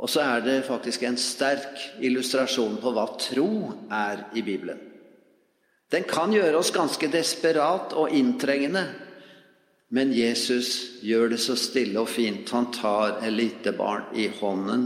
Og 0.00 0.08
så 0.08 0.24
er 0.24 0.44
det 0.44 0.64
faktisk 0.64 1.02
en 1.04 1.18
sterk 1.20 1.76
illustrasjon 2.00 2.78
på 2.80 2.92
hva 2.96 3.04
tro 3.20 3.50
er 3.92 4.24
i 4.32 4.44
Bibelen. 4.44 4.80
Den 5.90 6.06
kan 6.06 6.32
gjøre 6.32 6.60
oss 6.60 6.70
ganske 6.74 7.08
desperat 7.10 7.94
og 7.98 8.14
inntrengende, 8.14 8.84
men 9.90 10.12
Jesus 10.14 11.00
gjør 11.02 11.32
det 11.32 11.40
så 11.42 11.56
stille 11.58 11.98
og 11.98 12.08
fint. 12.12 12.50
Han 12.54 12.68
tar 12.70 13.18
et 13.24 13.34
lite 13.34 13.72
barn 13.74 14.06
i 14.14 14.28
hånden. 14.38 14.84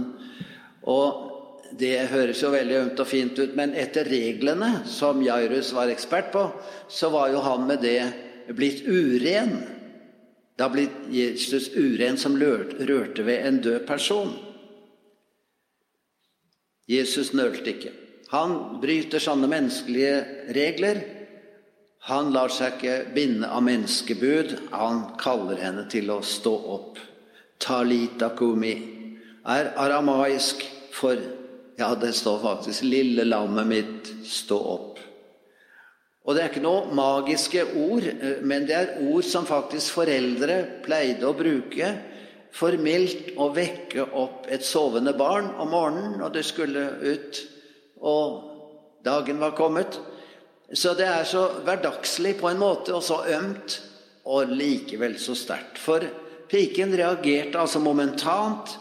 Og 0.89 1.35
det 1.77 2.07
høres 2.09 2.41
jo 2.41 2.53
veldig 2.55 2.77
ømt 2.79 3.03
og 3.03 3.09
fint 3.11 3.37
ut, 3.37 3.53
men 3.59 3.75
etter 3.77 4.09
reglene, 4.09 4.87
som 4.89 5.21
Jairus 5.25 5.75
var 5.77 5.93
ekspert 5.93 6.31
på, 6.33 6.47
så 6.89 7.11
var 7.13 7.35
jo 7.35 7.43
han 7.45 7.67
med 7.69 7.85
det 7.85 8.55
blitt 8.57 8.87
uren. 8.89 9.59
Da 10.57 10.71
blitt 10.73 11.11
Jesus 11.13 11.69
uren 11.75 12.17
som 12.21 12.39
rørte 12.39 13.27
ved 13.27 13.45
en 13.45 13.61
død 13.61 13.85
person. 13.89 14.33
Jesus 16.89 17.33
nølte 17.37 17.75
ikke. 17.75 17.93
Han 18.35 18.81
bryter 18.83 19.23
sånne 19.23 19.47
menneskelige 19.51 20.15
regler. 20.57 21.01
Han 22.09 22.33
lar 22.35 22.51
seg 22.53 22.75
ikke 22.77 23.15
binde 23.15 23.49
av 23.49 23.63
menneskebud. 23.65 24.57
Han 24.75 25.05
kaller 25.21 25.61
henne 25.63 25.87
til 25.93 26.11
å 26.11 26.19
stå 26.27 26.55
opp. 26.75 26.99
Talita 27.63 28.33
kumi 28.37 28.75
er 29.47 29.71
aramaisk 29.79 30.65
for 30.93 31.21
ja, 31.79 31.95
det 31.95 32.13
står 32.15 32.43
faktisk 32.43 32.83
'Lille 32.83 33.25
lammet 33.25 33.67
mitt, 33.67 34.11
stå 34.27 34.59
opp'. 34.59 34.99
Og 36.25 36.35
Det 36.35 36.43
er 36.43 36.49
ikke 36.49 36.65
noe 36.65 36.95
magiske 36.95 37.65
ord, 37.77 38.05
men 38.43 38.67
det 38.67 38.77
er 38.77 38.93
ord 39.05 39.25
som 39.25 39.47
faktisk 39.47 39.93
foreldre 39.93 40.83
pleide 40.85 41.27
å 41.29 41.37
bruke 41.37 41.91
for 42.55 42.73
mildt 42.81 43.35
å 43.37 43.51
vekke 43.53 44.07
opp 44.13 44.47
et 44.49 44.65
sovende 44.65 45.13
barn 45.13 45.51
om 45.59 45.69
morgenen 45.75 46.19
når 46.19 46.33
det 46.39 46.45
skulle 46.45 46.87
ut, 47.03 47.43
og 48.05 49.01
dagen 49.05 49.41
var 49.41 49.57
kommet. 49.57 49.99
Så 50.73 50.95
det 50.99 51.07
er 51.09 51.25
så 51.29 51.47
hverdagslig 51.65 52.37
på 52.41 52.49
en 52.51 52.61
måte, 52.61 52.95
og 52.95 53.03
så 53.05 53.23
ømt, 53.37 53.81
og 54.25 54.53
likevel 54.53 55.19
så 55.21 55.37
sterkt. 55.37 55.81
For 55.81 56.05
piken 56.49 56.95
reagerte 56.97 57.61
altså 57.61 57.83
momentant 57.83 58.79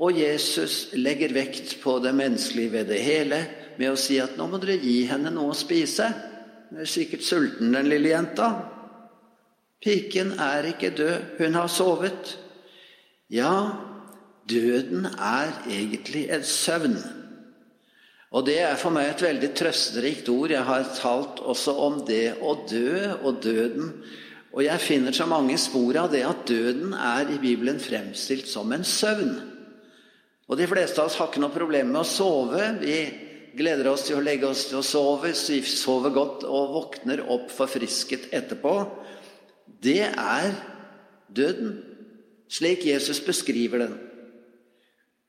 og 0.00 0.16
Jesus 0.16 0.92
legger 0.96 1.34
vekt 1.36 1.76
på 1.82 1.98
det 2.02 2.14
menneskelige 2.16 2.72
ved 2.72 2.88
det 2.90 3.00
hele 3.04 3.40
med 3.78 3.92
å 3.92 3.98
si 4.00 4.18
at 4.20 4.36
nå 4.38 4.48
må 4.48 4.60
dere 4.62 4.80
gi 4.80 5.02
henne 5.08 5.32
noe 5.32 5.52
å 5.52 5.56
spise. 5.56 6.08
Hun 6.70 6.82
er 6.82 6.88
sikkert 6.88 7.24
sulten, 7.26 7.72
den 7.74 7.90
lille 7.90 8.12
jenta. 8.12 8.48
Piken 9.82 10.36
er 10.40 10.70
ikke 10.72 10.92
død, 10.96 11.16
hun 11.38 11.58
har 11.58 11.70
sovet. 11.72 12.36
Ja, 13.32 13.52
døden 14.48 15.06
er 15.12 15.52
egentlig 15.68 16.28
en 16.32 16.44
søvn. 16.46 16.96
Og 18.32 18.46
det 18.48 18.58
er 18.64 18.78
for 18.80 18.94
meg 18.94 19.10
et 19.10 19.24
veldig 19.26 19.50
trøsterikt 19.56 20.28
ord. 20.32 20.54
Jeg 20.54 20.64
har 20.64 20.86
talt 20.96 21.42
også 21.44 21.74
om 21.84 21.98
det 22.08 22.38
å 22.40 22.54
dø 22.68 23.12
og 23.20 23.42
døden. 23.44 23.90
Og 24.52 24.64
jeg 24.64 24.84
finner 24.84 25.16
så 25.16 25.26
mange 25.28 25.58
spor 25.60 25.96
av 26.00 26.12
det 26.12 26.22
at 26.24 26.46
døden 26.48 26.94
er 26.96 27.28
i 27.32 27.40
Bibelen 27.40 27.80
fremstilt 27.80 28.48
som 28.48 28.72
en 28.72 28.84
søvn. 28.88 29.34
Og 30.48 30.58
de 30.58 30.68
fleste 30.68 31.00
av 31.00 31.08
oss 31.08 31.18
har 31.20 31.28
ikke 31.28 31.42
noe 31.44 31.52
problem 31.52 31.92
med 31.92 32.02
å 32.02 32.08
sove. 32.08 32.64
Vi 32.80 32.96
gleder 33.56 33.90
oss 33.92 34.06
til 34.08 34.18
å 34.18 34.24
legge 34.24 34.48
oss 34.48 34.66
til 34.68 34.80
å 34.80 34.84
sove, 34.84 35.34
sover 35.36 36.12
godt 36.12 36.44
og 36.48 36.72
våkner 36.76 37.24
opp 37.32 37.52
forfrisket 37.52 38.30
etterpå. 38.32 38.74
Det 39.82 40.08
er 40.08 40.52
døden, 41.32 41.76
slik 42.52 42.84
Jesus 42.88 43.20
beskriver 43.24 43.86
den. 43.86 43.94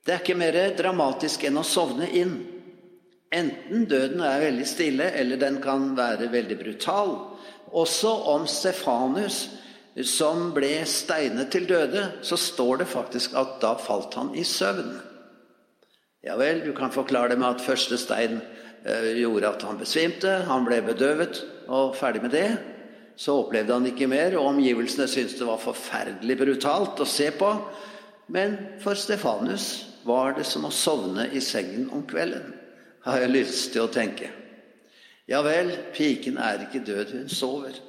Det 0.03 0.15
er 0.15 0.24
ikke 0.24 0.39
mer 0.39 0.57
dramatisk 0.75 1.45
enn 1.48 1.60
å 1.60 1.67
sovne 1.67 2.10
inn. 2.12 2.36
Enten 3.34 3.88
døden 3.90 4.22
er 4.22 4.44
veldig 4.44 4.66
stille, 4.70 5.10
eller 5.18 5.40
den 5.42 5.58
kan 5.63 5.94
være 5.98 6.30
veldig 6.32 6.58
brutal. 6.60 7.16
Også 7.74 8.12
om 8.30 8.46
Stefanus, 8.50 9.48
som 10.06 10.52
ble 10.54 10.84
steinet 10.90 11.50
til 11.54 11.66
døde, 11.70 12.06
så 12.25 12.38
står 12.38 12.84
det 12.84 12.90
faktisk 12.90 13.34
at 13.38 13.58
da 13.62 13.74
falt 13.82 14.13
han 14.18 14.34
i 14.38 14.46
søvn. 14.46 14.94
Ja 16.24 16.38
vel, 16.40 16.62
du 16.63 16.72
kan 16.78 16.94
forklare 16.94 17.34
det 17.34 17.40
med 17.42 17.58
at 17.58 17.66
første 17.66 17.98
stein 18.00 18.38
eh, 18.86 19.10
gjorde 19.20 19.50
at 19.50 19.66
han 19.68 19.82
besvimte, 19.82 20.38
han 20.48 20.66
ble 20.66 20.80
bedøvet, 20.86 21.42
og 21.68 21.98
ferdig 22.00 22.22
med 22.24 22.32
det. 22.38 22.48
Så 23.20 23.36
opplevde 23.44 23.75
han 23.75 23.90
ikke 23.90 24.08
mer, 24.10 24.38
og 24.38 24.54
omgivelsene 24.54 25.08
syntes 25.10 25.36
det 25.38 25.50
var 25.50 25.62
forferdelig 25.62 26.38
brutalt 26.40 27.02
å 27.04 27.10
se 27.10 27.28
på. 27.36 27.52
Men 28.34 28.56
for 28.82 28.98
Stefanus 28.98 29.86
var 30.08 30.38
det 30.38 30.46
som 30.48 30.66
å 30.66 30.74
sovne 30.74 31.28
i 31.36 31.42
sengen 31.44 31.90
om 31.94 32.06
kvelden, 32.08 32.54
har 33.03 33.24
jeg 33.24 33.33
lyst 33.33 33.72
til 33.74 33.86
å 33.86 33.91
tenke. 33.91 34.29
Ja 35.29 35.39
vel, 35.45 35.72
piken 35.95 36.38
er 36.41 36.65
ikke 36.65 36.83
død, 36.83 37.15
hun 37.15 37.31
sover. 37.31 37.79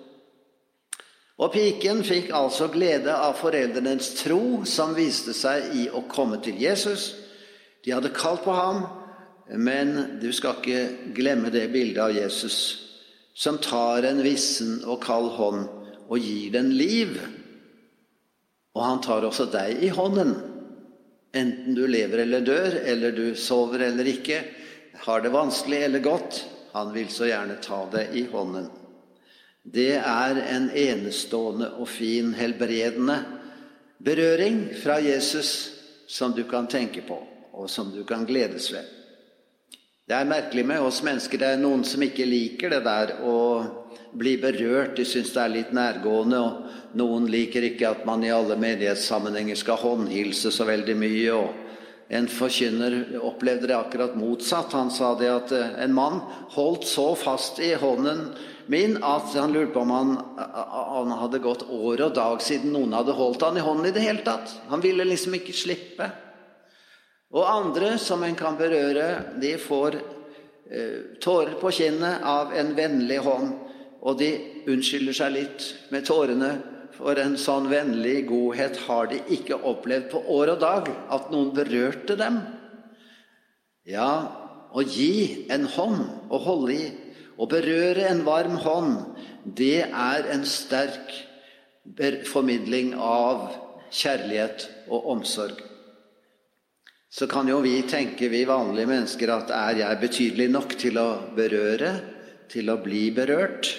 Og 1.43 1.51
piken 1.51 2.05
fikk 2.07 2.31
altså 2.35 2.69
glede 2.71 3.11
av 3.11 3.35
foreldrenes 3.41 4.13
tro, 4.21 4.63
som 4.67 4.95
viste 4.95 5.35
seg 5.35 5.73
i 5.75 5.89
å 5.91 6.05
komme 6.11 6.39
til 6.43 6.61
Jesus 6.63 7.13
de 7.85 7.93
hadde 7.93 8.15
kalt 8.17 8.45
på 8.45 8.53
ham, 8.57 8.87
men 9.61 10.19
du 10.23 10.31
skal 10.33 10.57
ikke 10.57 11.13
glemme 11.17 11.53
det 11.53 11.67
bildet 11.73 12.01
av 12.01 12.17
Jesus 12.17 12.59
som 13.37 13.59
tar 13.61 14.07
en 14.09 14.23
vissen 14.25 14.79
og 14.87 15.03
kald 15.05 15.33
hånd 15.37 15.67
og 16.07 16.23
gir 16.23 16.53
den 16.55 16.71
liv. 16.79 17.17
Og 18.75 18.81
han 18.81 19.03
tar 19.05 19.27
også 19.27 19.51
deg 19.53 19.83
i 19.85 19.91
hånden, 19.93 20.33
enten 21.35 21.77
du 21.77 21.83
lever 21.91 22.23
eller 22.25 22.47
dør, 22.47 22.79
eller 22.87 23.13
du 23.13 23.35
sover 23.37 23.85
eller 23.91 24.09
ikke, 24.15 24.41
har 25.05 25.21
det 25.21 25.29
vanskelig 25.29 25.83
eller 25.85 25.99
godt. 25.99 26.45
Han 26.73 26.93
vil 26.95 27.09
så 27.13 27.29
gjerne 27.29 27.59
ta 27.63 27.85
det 27.93 28.07
i 28.17 28.25
hånden. 28.33 28.71
Det 29.63 29.95
er 30.01 30.39
en 30.49 30.71
enestående 30.71 31.71
og 31.81 31.89
fin 31.89 32.33
helbredende 32.37 33.19
berøring 34.05 34.67
fra 34.83 34.99
Jesus 35.01 35.53
som 36.09 36.33
du 36.33 36.43
kan 36.49 36.67
tenke 36.67 37.05
på, 37.05 37.19
og 37.53 37.71
som 37.71 37.93
du 37.93 38.03
kan 38.05 38.25
gledes 38.29 38.71
ved. 38.73 38.85
Det 40.09 40.17
er 40.17 40.29
merkelig 40.29 40.67
med 40.69 40.85
oss 40.85 41.03
mennesker. 41.05 41.41
Det 41.41 41.53
er 41.53 41.61
noen 41.61 41.85
som 41.89 42.03
ikke 42.05 42.27
liker 42.29 42.73
det 42.73 42.83
der 42.85 43.15
å 43.25 43.39
bli 44.13 44.35
berørt. 44.41 44.97
De 44.97 45.05
syns 45.09 45.33
det 45.33 45.41
er 45.41 45.53
litt 45.53 45.73
nærgående. 45.73 46.41
Og 46.41 46.97
noen 47.01 47.29
liker 47.33 47.65
ikke 47.71 47.89
at 47.93 48.05
man 48.09 48.25
i 48.25 48.33
alle 48.33 48.57
menighetssammenhenger 48.61 49.57
skal 49.57 49.81
håndhilse 49.81 50.53
så 50.53 50.69
veldig 50.69 50.97
mye. 51.01 51.33
og 51.33 51.64
En 52.09 52.27
forkynner 52.29 53.19
opplevde 53.25 53.71
det 53.71 53.77
akkurat 53.77 54.17
motsatt. 54.17 54.73
Han 54.73 54.91
sa 54.93 55.15
det 55.19 55.31
at 55.33 55.55
eh, 55.57 55.77
en 55.85 55.95
mann 55.97 56.21
holdt 56.57 56.89
så 56.89 57.13
fast 57.19 57.63
i 57.65 57.75
hånden 57.81 58.29
min 58.67 58.97
at 59.05 59.35
han 59.35 59.53
lurte 59.53 59.73
på 59.73 59.81
om 59.81 59.91
han, 59.91 60.13
han 60.97 61.11
hadde 61.21 61.39
gått 61.45 61.67
år 61.69 62.01
og 62.07 62.15
dag 62.17 62.43
siden 62.43 62.73
noen 62.73 62.95
hadde 62.97 63.17
holdt 63.17 63.45
han 63.45 63.59
i 63.61 63.65
hånden 63.65 63.91
i 63.91 63.93
det 63.93 64.05
hele 64.05 64.25
tatt. 64.25 64.53
Han 64.71 64.81
ville 64.85 65.05
liksom 65.05 65.37
ikke 65.37 65.57
slippe. 65.57 66.09
Og 67.35 67.45
andre 67.51 67.97
som 67.99 68.23
en 68.25 68.37
kan 68.39 68.57
berøre, 68.57 69.37
de 69.43 69.57
får 69.61 69.99
eh, 69.99 71.19
tårer 71.21 71.57
på 71.61 71.73
kinnet 71.75 72.25
av 72.25 72.55
en 72.57 72.73
vennlig 72.77 73.19
hånd, 73.27 73.53
og 74.05 74.19
de 74.21 74.31
unnskylder 74.71 75.17
seg 75.17 75.35
litt 75.35 75.67
med 75.93 76.07
tårene, 76.07 76.53
for 76.99 77.19
en 77.21 77.37
sånn 77.41 77.69
vennlig 77.71 78.25
godhet 78.29 78.79
har 78.87 79.11
de 79.11 79.21
ikke 79.37 79.59
opplevd 79.67 80.11
på 80.13 80.23
år 80.37 80.55
og 80.55 80.63
dag, 80.63 80.91
at 81.17 81.31
noen 81.33 81.51
berørte 81.57 82.17
dem. 82.21 82.41
Ja, 83.89 84.11
å 84.75 84.83
gi 84.83 85.47
en 85.53 85.69
hånd 85.75 86.33
å 86.33 86.41
holde 86.47 86.79
i, 86.79 86.89
å 87.37 87.47
berøre 87.51 88.07
en 88.09 88.25
varm 88.27 88.57
hånd, 88.63 88.97
det 89.45 89.85
er 89.85 90.31
en 90.33 90.47
sterk 90.49 91.13
formidling 92.31 92.95
av 92.97 93.51
kjærlighet 93.93 94.69
og 94.89 95.15
omsorg 95.19 95.61
så 97.15 97.29
kan 97.31 97.47
jo 97.47 97.61
vi 97.63 97.77
tenke, 97.87 98.27
vi 98.27 98.43
vanlige 98.49 98.91
mennesker, 98.91 99.31
at 99.31 99.53
er 99.55 99.79
jeg 99.85 100.01
betydelig 100.01 100.49
nok 100.51 100.73
til 100.81 100.99
å 100.99 101.09
berøre, 101.37 101.93
til 102.51 102.73
å 102.73 102.81
bli 102.83 103.05
berørt? 103.15 103.71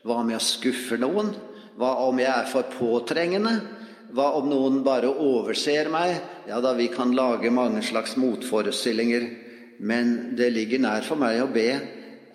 Hva 0.00 0.22
med 0.24 0.38
å 0.38 0.40
skuffe 0.40 0.96
noen? 0.96 1.34
Hva 1.78 1.92
om 2.06 2.18
jeg 2.20 2.30
er 2.30 2.48
for 2.50 2.66
påtrengende? 2.74 3.54
Hva 4.10 4.32
om 4.40 4.48
noen 4.50 4.80
bare 4.86 5.10
overser 5.10 5.90
meg? 5.92 6.16
Ja 6.50 6.58
da, 6.62 6.74
vi 6.74 6.88
kan 6.90 7.14
lage 7.14 7.52
mange 7.54 7.82
slags 7.86 8.16
motforestillinger, 8.18 9.28
men 9.78 10.34
det 10.38 10.50
ligger 10.56 10.82
nær 10.82 11.06
for 11.06 11.20
meg 11.20 11.38
å 11.44 11.50
be 11.50 11.70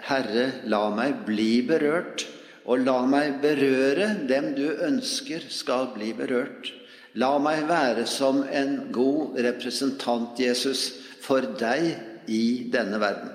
Herre, 0.06 0.62
la 0.70 0.88
meg 0.94 1.24
bli 1.28 1.62
berørt, 1.68 2.26
og 2.66 2.82
la 2.86 2.98
meg 3.08 3.40
berøre 3.44 4.12
dem 4.30 4.54
du 4.58 4.66
ønsker 4.86 5.46
skal 5.54 5.92
bli 5.96 6.12
berørt. 6.18 6.72
La 7.16 7.36
meg 7.40 7.64
være 7.70 8.04
som 8.10 8.42
en 8.44 8.92
god 8.96 9.40
representant, 9.46 10.36
Jesus, 10.40 10.90
for 11.24 11.46
deg 11.60 11.94
i 12.28 12.68
denne 12.72 13.00
verden. 13.02 13.35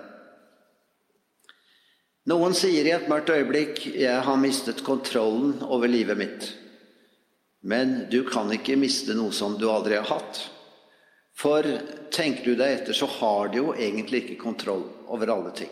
Noen 2.30 2.54
sier 2.54 2.86
i 2.86 2.92
et 2.94 3.08
mørkt 3.10 3.32
øyeblikk 3.32 3.86
'jeg 3.90 4.22
har 4.22 4.36
mistet 4.38 4.84
kontrollen 4.86 5.62
over 5.66 5.88
livet 5.88 6.18
mitt'. 6.18 6.52
Men 7.62 8.06
du 8.10 8.22
kan 8.24 8.52
ikke 8.52 8.76
miste 8.78 9.14
noe 9.14 9.32
som 9.32 9.58
du 9.58 9.66
aldri 9.70 9.96
har 9.96 10.06
hatt. 10.06 10.50
For 11.34 11.62
tenker 12.10 12.44
du 12.44 12.54
deg 12.54 12.78
etter, 12.78 12.92
så 12.92 13.06
har 13.06 13.48
du 13.48 13.58
jo 13.58 13.72
egentlig 13.74 14.22
ikke 14.22 14.42
kontroll 14.44 14.84
over 15.08 15.26
alle 15.26 15.50
ting. 15.56 15.70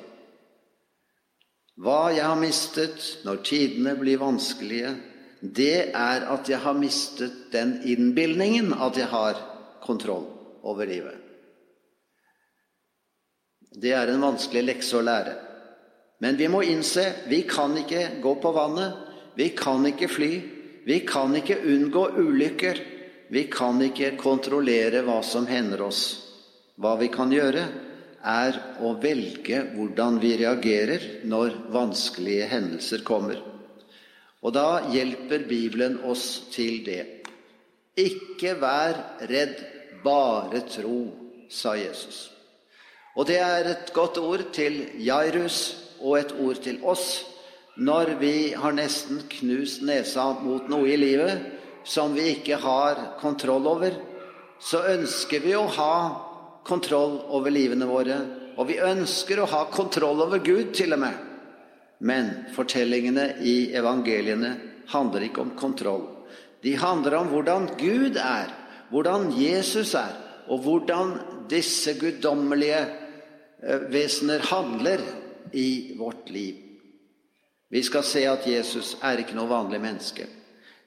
Hva 1.78 2.10
jeg 2.10 2.24
har 2.24 2.40
mistet 2.40 3.24
når 3.24 3.42
tidene 3.44 3.94
blir 3.94 4.18
vanskelige, 4.18 4.96
det 5.40 5.94
er 5.94 6.26
at 6.26 6.48
jeg 6.48 6.58
har 6.58 6.74
mistet 6.74 7.52
den 7.52 7.82
innbilningen 7.84 8.72
at 8.72 8.96
jeg 8.96 9.06
har 9.06 9.38
kontroll 9.84 10.26
over 10.62 10.86
livet. 10.86 11.14
Det 13.78 13.92
er 13.94 14.10
en 14.10 14.26
vanskelig 14.26 14.64
lekse 14.64 14.98
å 14.98 15.04
lære. 15.06 15.47
Men 16.18 16.36
vi 16.36 16.48
må 16.50 16.64
innse 16.66 17.04
vi 17.30 17.42
kan 17.46 17.76
ikke 17.78 18.18
gå 18.22 18.34
på 18.42 18.52
vannet, 18.52 18.94
vi 19.38 19.52
kan 19.54 19.86
ikke 19.86 20.08
fly, 20.10 20.32
vi 20.88 21.02
kan 21.06 21.34
ikke 21.36 21.60
unngå 21.68 22.06
ulykker. 22.16 22.78
Vi 23.28 23.42
kan 23.52 23.76
ikke 23.84 24.14
kontrollere 24.16 25.02
hva 25.04 25.18
som 25.26 25.44
hender 25.46 25.82
oss. 25.84 26.00
Hva 26.80 26.94
vi 26.96 27.10
kan 27.12 27.28
gjøre, 27.28 27.66
er 28.24 28.56
å 28.80 28.94
velge 29.02 29.60
hvordan 29.74 30.16
vi 30.22 30.30
reagerer 30.40 31.04
når 31.28 31.58
vanskelige 31.74 32.48
hendelser 32.48 33.04
kommer. 33.04 33.42
Og 34.40 34.54
da 34.56 34.88
hjelper 34.94 35.44
Bibelen 35.50 35.98
oss 36.08 36.48
til 36.54 36.80
det. 36.86 37.02
Ikke 37.98 38.54
vær 38.56 38.96
redd, 39.28 39.60
bare 40.00 40.62
tro, 40.70 41.02
sa 41.50 41.74
Jesus. 41.76 42.28
Og 43.18 43.26
det 43.28 43.40
er 43.42 43.72
et 43.74 43.92
godt 43.92 44.20
ord 44.22 44.46
til 44.54 44.86
Jairus 45.04 45.87
og 46.00 46.18
et 46.18 46.34
ord 46.38 46.62
til 46.64 46.80
oss 46.86 47.08
når 47.78 48.16
vi 48.18 48.52
har 48.58 48.74
nesten 48.74 49.20
knust 49.30 49.84
nesa 49.86 50.32
mot 50.42 50.66
noe 50.70 50.88
i 50.90 50.96
livet 50.98 51.44
som 51.86 52.14
vi 52.14 52.26
ikke 52.34 52.58
har 52.60 52.98
kontroll 53.20 53.68
over. 53.70 53.94
Så 54.58 54.82
ønsker 54.90 55.44
vi 55.44 55.54
å 55.56 55.62
ha 55.78 55.94
kontroll 56.66 57.20
over 57.32 57.54
livene 57.54 57.86
våre, 57.88 58.18
og 58.58 58.66
vi 58.68 58.80
ønsker 58.82 59.40
å 59.40 59.48
ha 59.48 59.62
kontroll 59.70 60.20
over 60.26 60.42
Gud, 60.42 60.74
til 60.74 60.92
og 60.96 61.04
med. 61.04 61.14
Men 62.02 62.32
fortellingene 62.54 63.38
i 63.46 63.70
evangeliene 63.78 64.52
handler 64.90 65.28
ikke 65.28 65.44
om 65.46 65.54
kontroll. 65.58 66.04
De 66.62 66.74
handler 66.76 67.14
om 67.20 67.30
hvordan 67.30 67.70
Gud 67.78 68.18
er, 68.18 68.50
hvordan 68.90 69.30
Jesus 69.38 69.94
er, 69.98 70.12
og 70.50 70.64
hvordan 70.66 71.14
disse 71.48 71.94
guddommelige 72.00 72.82
eh, 73.62 73.86
vesener 73.92 74.42
handler 74.50 75.02
i 75.52 75.94
vårt 75.98 76.30
liv. 76.30 76.54
Vi 77.68 77.82
skal 77.82 78.04
se 78.04 78.24
at 78.28 78.46
Jesus 78.48 78.96
er 79.04 79.20
ikke 79.20 79.36
noe 79.36 79.50
vanlig 79.50 79.80
menneske. 79.82 80.26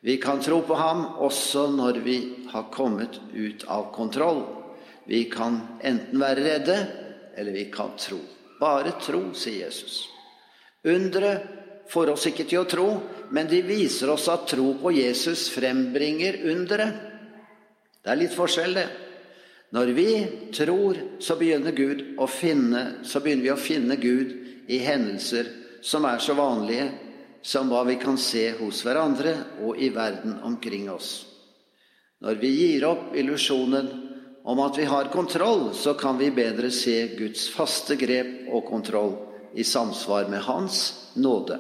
Vi 0.02 0.18
kan 0.18 0.42
tro 0.42 0.64
på 0.66 0.74
ham 0.74 1.04
også 1.22 1.68
når 1.76 2.00
vi 2.02 2.18
har 2.50 2.72
kommet 2.74 3.20
ut 3.34 3.66
av 3.70 3.92
kontroll. 3.94 4.42
Vi 5.06 5.28
kan 5.30 5.60
enten 5.86 6.22
være 6.22 6.46
redde, 6.46 6.78
eller 7.38 7.54
vi 7.54 7.68
kan 7.74 7.94
tro. 8.02 8.18
Bare 8.60 8.96
tro, 9.02 9.28
sier 9.38 9.68
Jesus. 9.68 10.08
Undre 10.90 11.36
får 11.92 12.14
oss 12.16 12.26
ikke 12.32 12.48
til 12.50 12.64
å 12.64 12.70
tro, 12.70 12.88
men 13.30 13.50
de 13.50 13.62
viser 13.66 14.10
oss 14.10 14.26
at 14.32 14.48
tro 14.50 14.74
på 14.82 14.94
Jesus 14.96 15.48
frembringer 15.54 16.42
underet. 16.50 16.98
Det 18.02 18.10
er 18.10 18.22
litt 18.24 18.34
forskjell, 18.34 18.74
det. 18.74 18.90
Når 19.72 19.94
vi 19.96 20.08
tror, 20.52 20.98
så 21.22 21.38
begynner, 21.40 21.78
å 22.18 22.28
finne, 22.28 22.82
så 23.08 23.22
begynner 23.22 23.46
vi 23.46 23.54
å 23.54 23.60
finne 23.62 23.96
Gud 24.02 24.34
i 24.72 24.80
hendelser 24.82 25.50
som 25.84 26.06
er 26.08 26.22
så 26.24 26.36
vanlige 26.38 26.88
som 27.42 27.72
hva 27.72 27.84
vi 27.88 27.98
kan 28.00 28.18
se 28.22 28.52
hos 28.60 28.84
hverandre 28.86 29.34
og 29.66 29.80
i 29.82 29.90
verden 29.94 30.38
omkring 30.46 30.88
oss. 30.94 31.26
Når 32.22 32.38
vi 32.38 32.52
gir 32.54 32.86
opp 32.86 33.16
illusjonen 33.18 33.90
om 34.46 34.62
at 34.62 34.78
vi 34.78 34.86
har 34.90 35.10
kontroll, 35.14 35.72
så 35.74 35.96
kan 35.98 36.20
vi 36.22 36.30
bedre 36.34 36.70
se 36.74 37.16
Guds 37.18 37.48
faste 37.50 37.98
grep 37.98 38.52
og 38.54 38.68
kontroll 38.70 39.16
i 39.58 39.66
samsvar 39.66 40.30
med 40.30 40.46
Hans 40.46 40.84
nåde. 41.18 41.58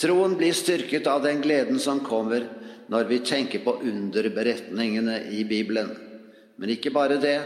Troen 0.00 0.36
blir 0.38 0.54
styrket 0.56 1.06
av 1.10 1.22
den 1.26 1.42
gleden 1.44 1.82
som 1.82 2.00
kommer 2.06 2.46
når 2.90 3.10
vi 3.10 3.18
tenker 3.26 3.62
på 3.66 3.76
underberetningene 3.82 5.18
i 5.34 5.44
Bibelen. 5.44 5.90
Men 6.56 6.72
ikke 6.72 6.94
bare 6.94 7.20
det. 7.20 7.38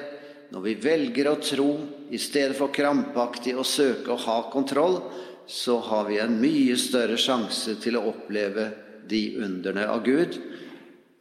Når 0.53 0.65
vi 0.65 0.75
velger 0.81 1.29
å 1.31 1.39
tro 1.41 1.71
i 2.11 2.19
stedet 2.21 2.57
for 2.59 2.73
krampaktig 2.75 3.55
å 3.57 3.65
søke 3.67 4.13
å 4.13 4.21
ha 4.27 4.39
kontroll, 4.53 5.01
så 5.47 5.79
har 5.89 6.09
vi 6.09 6.21
en 6.23 6.37
mye 6.41 6.77
større 6.81 7.17
sjanse 7.21 7.77
til 7.83 7.99
å 7.99 8.05
oppleve 8.13 8.71
de 9.09 9.37
underne 9.45 9.87
av 9.91 10.05
Gud, 10.05 10.39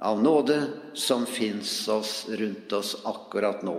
av 0.03 0.19
nåde, 0.23 0.59
som 0.93 1.25
fins 1.25 1.87
oss 1.91 2.25
rundt 2.29 2.73
oss 2.75 2.95
akkurat 3.07 3.63
nå. 3.63 3.77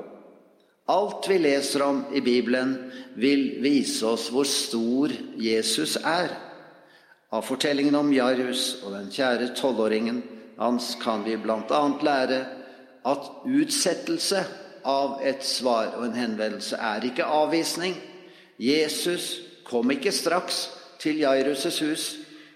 Alt 0.92 1.28
vi 1.28 1.38
leser 1.40 1.82
om 1.84 2.02
i 2.12 2.20
Bibelen, 2.20 2.74
vil 3.16 3.60
vise 3.64 4.04
oss 4.08 4.26
hvor 4.32 4.48
stor 4.48 5.12
Jesus 5.40 5.96
er. 6.00 6.32
Av 7.32 7.44
fortellingen 7.44 7.96
om 7.96 8.12
Jarus 8.12 8.82
og 8.84 8.92
den 8.96 9.08
kjære 9.12 9.52
tolvåringen 9.56 10.20
hans 10.58 10.92
kan 11.00 11.24
vi 11.24 11.38
bl.a. 11.40 11.80
lære 12.04 12.40
at 13.04 13.30
utsettelse 13.48 14.44
av 14.84 15.20
et 15.24 15.44
svar 15.44 15.94
og 15.96 16.08
en 16.08 16.18
henvendelse 16.18 16.76
er 16.76 17.04
ikke 17.08 17.26
avvisning. 17.26 17.96
Jesus 18.60 19.40
kom 19.66 19.90
ikke 19.90 20.12
straks 20.12 20.68
til 21.02 21.24
Jairus' 21.24 21.80
hus. 21.82 22.04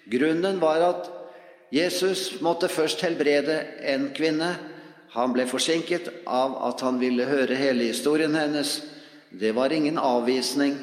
Grunnen 0.09 0.61
var 0.61 0.85
at 0.85 1.09
Jesus 1.73 2.41
måtte 2.41 2.69
først 2.73 3.03
helbrede 3.05 3.61
en 3.85 4.11
kvinne 4.17 4.55
han 5.13 5.33
ble 5.33 5.47
forsinket 5.49 6.11
av 6.29 6.55
at 6.69 6.85
han 6.85 7.01
ville 7.01 7.27
høre 7.29 7.57
hele 7.57 7.89
historien 7.89 8.37
hennes. 8.37 8.79
Det 9.31 9.55
var 9.57 9.73
ingen 9.73 9.99
avvisning. 10.01 10.77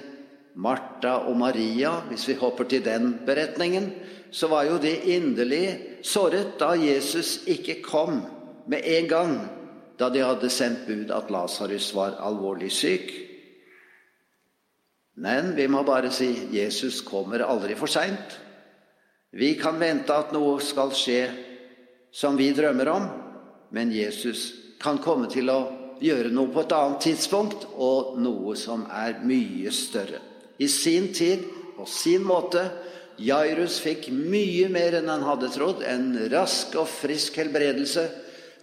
Martha 0.55 1.17
og 1.27 1.35
Maria, 1.37 1.97
hvis 2.09 2.29
vi 2.29 2.37
hopper 2.39 2.67
til 2.71 2.83
den 2.85 3.11
beretningen, 3.27 3.89
så 4.31 4.47
var 4.47 4.65
jo 4.69 4.77
de 4.81 4.93
inderlig 5.13 5.99
såret 6.05 6.55
da 6.59 6.73
Jesus 6.79 7.41
ikke 7.47 7.81
kom 7.83 8.21
med 8.71 8.87
en 8.87 9.09
gang 9.11 9.33
da 9.99 10.09
de 10.11 10.23
hadde 10.23 10.49
sendt 10.51 10.87
bud 10.87 11.11
at 11.15 11.31
Lasarus 11.31 11.91
var 11.95 12.17
alvorlig 12.23 12.71
syk. 12.73 13.13
Men 15.15 15.53
vi 15.55 15.67
må 15.71 15.85
bare 15.87 16.11
si 16.11 16.27
Jesus 16.51 16.99
kommer 17.05 17.45
aldri 17.45 17.77
for 17.79 17.87
seint. 17.87 18.35
Vi 19.35 19.53
kan 19.59 19.79
vente 19.79 20.15
at 20.15 20.33
noe 20.35 20.59
skal 20.63 20.91
skje 20.95 21.21
som 22.15 22.37
vi 22.39 22.51
drømmer 22.55 22.91
om, 22.91 23.07
men 23.75 23.91
Jesus 23.91 24.51
kan 24.79 24.99
komme 25.03 25.27
til 25.31 25.51
å 25.51 25.59
gjøre 26.03 26.31
noe 26.31 26.51
på 26.51 26.63
et 26.63 26.75
annet 26.75 27.03
tidspunkt, 27.03 27.67
og 27.75 28.15
noe 28.19 28.55
som 28.59 28.85
er 28.91 29.21
mye 29.23 29.71
større. 29.75 30.21
I 30.59 30.67
sin 30.71 31.11
tid, 31.15 31.43
på 31.75 31.87
sin 31.89 32.23
måte. 32.23 32.63
Jairus 33.19 33.79
fikk 33.83 34.09
mye 34.11 34.67
mer 34.71 34.99
enn 34.99 35.11
han 35.11 35.23
hadde 35.27 35.51
trodd. 35.51 35.83
En 35.87 36.13
rask 36.31 36.75
og 36.79 36.87
frisk 36.91 37.39
helbredelse. 37.39 38.05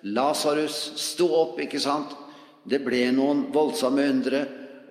Lasarus 0.02 0.92
sto 0.98 1.28
opp, 1.38 1.60
ikke 1.62 1.80
sant? 1.80 2.16
Det 2.64 2.80
ble 2.82 3.04
noen 3.14 3.46
voldsomme 3.54 4.04
undre. 4.10 4.42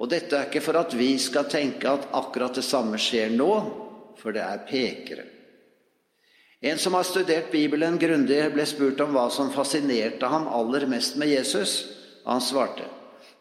Og 0.02 0.10
dette 0.10 0.38
er 0.38 0.48
ikke 0.48 0.64
for 0.64 0.80
at 0.80 0.96
vi 0.98 1.14
skal 1.22 1.50
tenke 1.52 1.90
at 1.90 2.08
akkurat 2.18 2.56
det 2.58 2.66
samme 2.66 2.98
skjer 3.00 3.34
nå, 3.36 3.52
for 4.18 4.34
det 4.34 4.42
er 4.42 4.64
pekere. 4.68 5.28
En 6.62 6.78
som 6.78 6.94
har 6.94 7.06
studert 7.06 7.52
Bibelen 7.52 7.98
grundig, 8.02 8.40
ble 8.54 8.66
spurt 8.70 9.00
om 9.02 9.16
hva 9.16 9.28
som 9.34 9.50
fascinerte 9.54 10.30
ham 10.30 10.46
aller 10.50 10.86
mest 10.90 11.18
med 11.18 11.34
Jesus. 11.34 11.86
Han 12.26 12.42
svarte, 12.42 12.86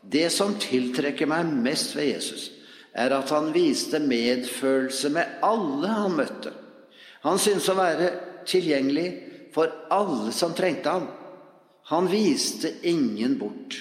'Det 0.03 0.33
som 0.33 0.55
tiltrekker 0.55 1.27
meg 1.27 1.45
mest 1.47 1.97
ved 1.97 2.15
Jesus, 2.15 2.51
er 2.95 3.13
at 3.13 3.29
han 3.29 3.53
viste 3.53 3.99
medfølelse 3.99 5.11
med 5.11 5.27
alle 5.43 5.89
han 5.89 6.17
møtte.' 6.17 6.53
Han 7.23 7.39
syntes 7.39 7.69
å 7.69 7.77
være 7.77 8.13
tilgjengelig 8.47 9.09
for 9.53 9.69
alle 9.91 10.33
som 10.33 10.55
trengte 10.55 10.89
ham. 10.89 11.09
Han 11.89 12.09
viste 12.11 12.73
ingen 12.83 13.39
bort. 13.39 13.81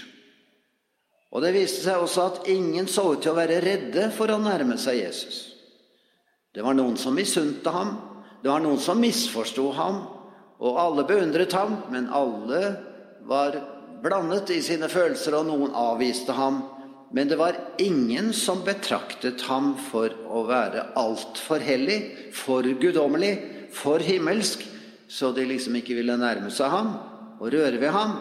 Og 1.30 1.44
det 1.46 1.54
viste 1.54 1.84
seg 1.84 2.02
også 2.02 2.26
at 2.26 2.48
ingen 2.50 2.88
så 2.90 3.12
ut 3.14 3.22
til 3.22 3.36
å 3.36 3.38
være 3.38 3.60
redde 3.62 4.08
for 4.16 4.32
å 4.34 4.40
nærme 4.42 4.80
seg 4.82 5.04
Jesus. 5.04 5.44
Det 6.56 6.64
var 6.66 6.74
noen 6.74 6.98
som 6.98 7.14
misunte 7.14 7.70
ham, 7.74 7.94
det 8.42 8.50
var 8.50 8.64
noen 8.64 8.80
som 8.82 8.98
misforsto 8.98 9.68
ham, 9.78 10.02
og 10.60 10.80
alle 10.82 11.06
beundret 11.08 11.54
ham, 11.54 11.78
men 11.94 12.10
alle 12.10 12.74
var 13.30 13.60
blandet 14.02 14.50
i 14.56 14.62
sine 14.66 14.90
følelser, 14.90 15.38
og 15.38 15.46
noen 15.52 15.76
avviste 15.78 16.34
ham. 16.34 16.64
Men 17.14 17.30
det 17.30 17.38
var 17.40 17.58
ingen 17.82 18.34
som 18.34 18.64
betraktet 18.66 19.46
ham 19.46 19.76
for 19.90 20.14
å 20.30 20.44
være 20.50 20.88
altfor 21.00 21.62
hellig, 21.62 22.00
for 22.34 22.66
guddommelig, 22.66 23.36
for 23.76 24.02
himmelsk, 24.02 24.66
så 25.10 25.30
de 25.34 25.46
liksom 25.46 25.78
ikke 25.78 25.98
ville 26.02 26.18
nærme 26.18 26.50
seg 26.54 26.74
ham 26.74 26.94
og 27.40 27.54
røre 27.54 27.80
ved 27.82 27.94
ham. 27.96 28.18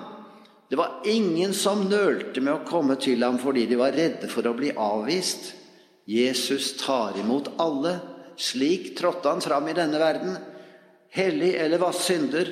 Det 0.68 0.76
var 0.76 1.02
ingen 1.09 1.54
som 1.57 1.87
nølte 1.88 2.42
med 2.44 2.52
å 2.54 2.66
komme 2.68 2.98
til 3.00 3.22
ham 3.24 3.38
fordi 3.40 3.66
de 3.70 3.78
var 3.81 3.96
redde 3.96 4.28
for 4.31 4.46
å 4.46 4.57
bli 4.57 4.70
avvist. 4.74 5.52
Jesus 6.09 6.74
tar 6.81 7.18
imot 7.20 7.50
alle. 7.61 7.98
Slik 8.38 8.92
trådte 8.98 9.33
han 9.33 9.42
fram 9.44 9.68
i 9.68 9.76
denne 9.76 10.00
verden. 10.00 10.37
Hellig 11.12 11.54
eller 11.57 11.81
hva 11.81 11.90
synder, 11.96 12.50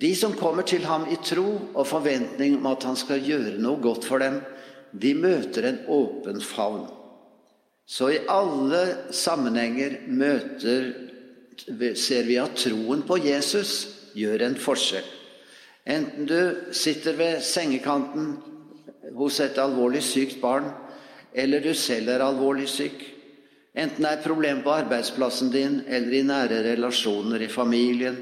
de 0.00 0.12
som 0.16 0.32
kommer 0.38 0.64
til 0.64 0.86
ham 0.88 1.04
i 1.12 1.18
tro 1.20 1.48
og 1.74 1.84
forventning 1.86 2.56
om 2.60 2.68
at 2.70 2.86
han 2.88 2.96
skal 2.96 3.20
gjøre 3.20 3.58
noe 3.60 3.82
godt 3.82 4.06
for 4.08 4.22
dem, 4.22 4.38
de 4.96 5.12
møter 5.18 5.66
en 5.68 5.82
åpen 5.92 6.40
favn. 6.40 6.86
Så 7.86 8.08
i 8.14 8.22
alle 8.32 9.12
sammenhenger 9.14 10.00
møter, 10.08 10.88
ser 11.98 12.26
vi 12.26 12.38
at 12.40 12.56
troen 12.58 13.04
på 13.06 13.20
Jesus 13.22 13.76
gjør 14.16 14.46
en 14.48 14.58
forskjell. 14.60 15.15
Enten 15.86 16.26
du 16.26 16.72
sitter 16.74 17.14
ved 17.14 17.42
sengekanten 17.46 18.36
hos 19.14 19.38
et 19.40 19.58
alvorlig 19.62 20.02
sykt 20.02 20.40
barn, 20.42 20.66
eller 21.34 21.62
du 21.62 21.74
selv 21.74 22.10
er 22.10 22.24
alvorlig 22.24 22.66
syk. 22.68 23.04
Enten 23.76 24.02
det 24.02 24.10
er 24.10 24.24
problem 24.24 24.62
på 24.64 24.72
arbeidsplassen 24.72 25.52
din 25.52 25.82
eller 25.86 26.16
i 26.16 26.24
nære 26.26 26.62
relasjoner 26.72 27.44
i 27.44 27.52
familien, 27.52 28.16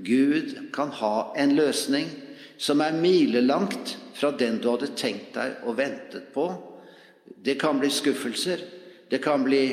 Gud 0.00 0.54
kan 0.72 0.92
ha 0.96 1.32
en 1.36 1.52
løsning 1.58 2.08
som 2.56 2.80
er 2.80 2.96
milelangt 2.96 3.96
fra 4.16 4.30
den 4.32 4.60
du 4.62 4.70
hadde 4.70 4.94
tenkt 4.96 5.34
deg 5.36 5.64
og 5.66 5.76
ventet 5.76 6.30
på. 6.32 6.46
Det 7.26 7.58
kan 7.60 7.80
bli 7.80 7.90
skuffelser. 7.92 8.62
Det 9.10 9.20
kan 9.24 9.44
bli 9.44 9.64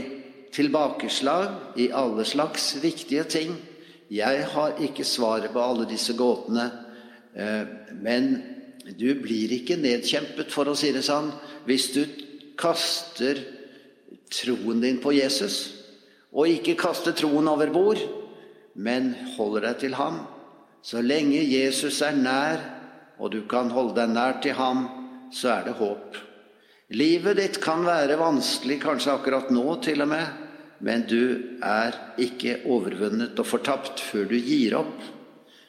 tilbakeslag 0.52 1.80
i 1.80 1.92
alle 1.96 2.26
slags 2.26 2.74
viktige 2.82 3.24
ting. 3.24 3.56
Jeg 4.12 4.46
har 4.52 4.80
ikke 4.84 5.06
svaret 5.06 5.52
på 5.54 5.62
alle 5.62 5.88
disse 5.88 6.16
gåtene, 6.18 6.70
men 7.38 8.30
du 8.98 9.10
blir 9.22 9.52
ikke 9.60 9.78
nedkjempet, 9.78 10.50
for 10.54 10.70
å 10.72 10.78
si 10.78 10.94
det 10.96 11.04
sånn, 11.06 11.30
hvis 11.68 11.90
du 11.94 12.04
kaster 12.58 13.44
troen 14.34 14.82
din 14.82 15.02
på 15.04 15.14
Jesus, 15.16 15.60
og 16.34 16.50
ikke 16.50 16.78
kaster 16.80 17.16
troen 17.16 17.48
over 17.52 17.70
bord 17.74 18.02
men 18.78 19.14
holder 19.36 19.72
deg 19.72 19.80
til 19.82 19.98
ham. 19.98 20.22
Så 20.86 21.02
lenge 21.02 21.42
Jesus 21.42 22.00
er 22.06 22.16
nær, 22.16 22.62
og 23.18 23.34
du 23.34 23.42
kan 23.50 23.72
holde 23.74 23.98
deg 23.98 24.14
nær 24.14 24.38
til 24.44 24.56
ham, 24.58 24.86
så 25.34 25.58
er 25.58 25.68
det 25.68 25.78
håp. 25.82 26.20
Livet 26.96 27.40
ditt 27.42 27.58
kan 27.64 27.84
være 27.84 28.20
vanskelig, 28.22 28.80
kanskje 28.86 29.18
akkurat 29.18 29.50
nå 29.52 29.66
til 29.84 30.06
og 30.06 30.12
med, 30.14 30.44
men 30.86 31.04
du 31.10 31.58
er 31.66 31.98
ikke 32.22 32.62
overvunnet 32.70 33.40
og 33.42 33.50
fortapt 33.50 34.04
før 34.06 34.30
du 34.30 34.38
gir 34.38 34.78
opp. 34.78 34.94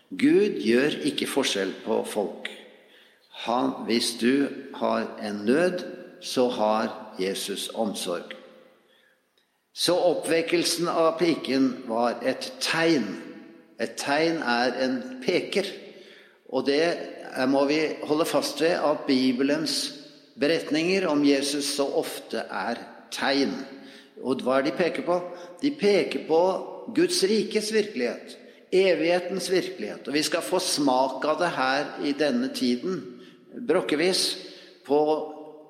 Gud 0.08 0.60
gjør 0.64 1.02
ikke 1.04 1.28
forskjell 1.28 1.74
på 1.84 2.00
folk. 2.08 2.48
Han, 3.44 3.70
hvis 3.86 4.14
du 4.20 4.48
har 4.74 5.04
en 5.22 5.44
nød, 5.44 5.84
så 6.20 6.48
har 6.48 7.14
Jesus 7.20 7.68
omsorg. 7.74 8.32
Så 9.74 9.94
oppvekkelsen 9.94 10.88
av 10.90 11.18
piken 11.20 11.68
var 11.86 12.18
et 12.26 12.48
tegn. 12.60 13.06
Et 13.78 13.92
tegn 14.00 14.40
er 14.42 14.74
en 14.82 14.96
peker. 15.22 15.68
Og 16.48 16.66
det 16.66 17.44
må 17.46 17.62
vi 17.68 17.78
holde 18.08 18.26
fast 18.26 18.62
ved 18.64 18.74
at 18.74 19.04
Bibelens 19.06 19.76
beretninger 20.40 21.06
om 21.06 21.22
Jesus 21.26 21.68
så 21.76 21.86
ofte 22.00 22.42
er 22.50 22.80
tegn. 23.14 23.54
Og 24.24 24.42
hva 24.42 24.58
er 24.58 24.66
de 24.66 24.74
peker 24.74 25.06
på? 25.06 25.20
De 25.62 25.70
peker 25.78 26.26
på 26.26 26.42
Guds 26.96 27.22
rikes 27.28 27.70
virkelighet. 27.74 28.38
Evighetens 28.70 29.50
virkelighet. 29.50 30.08
Og 30.08 30.14
vi 30.14 30.22
skal 30.26 30.44
få 30.44 30.60
smak 30.62 31.24
av 31.24 31.38
det 31.40 31.52
her 31.56 31.86
i 32.04 32.12
denne 32.16 32.50
tiden, 32.54 33.00
brokkevis, 33.68 34.24
på 34.88 35.00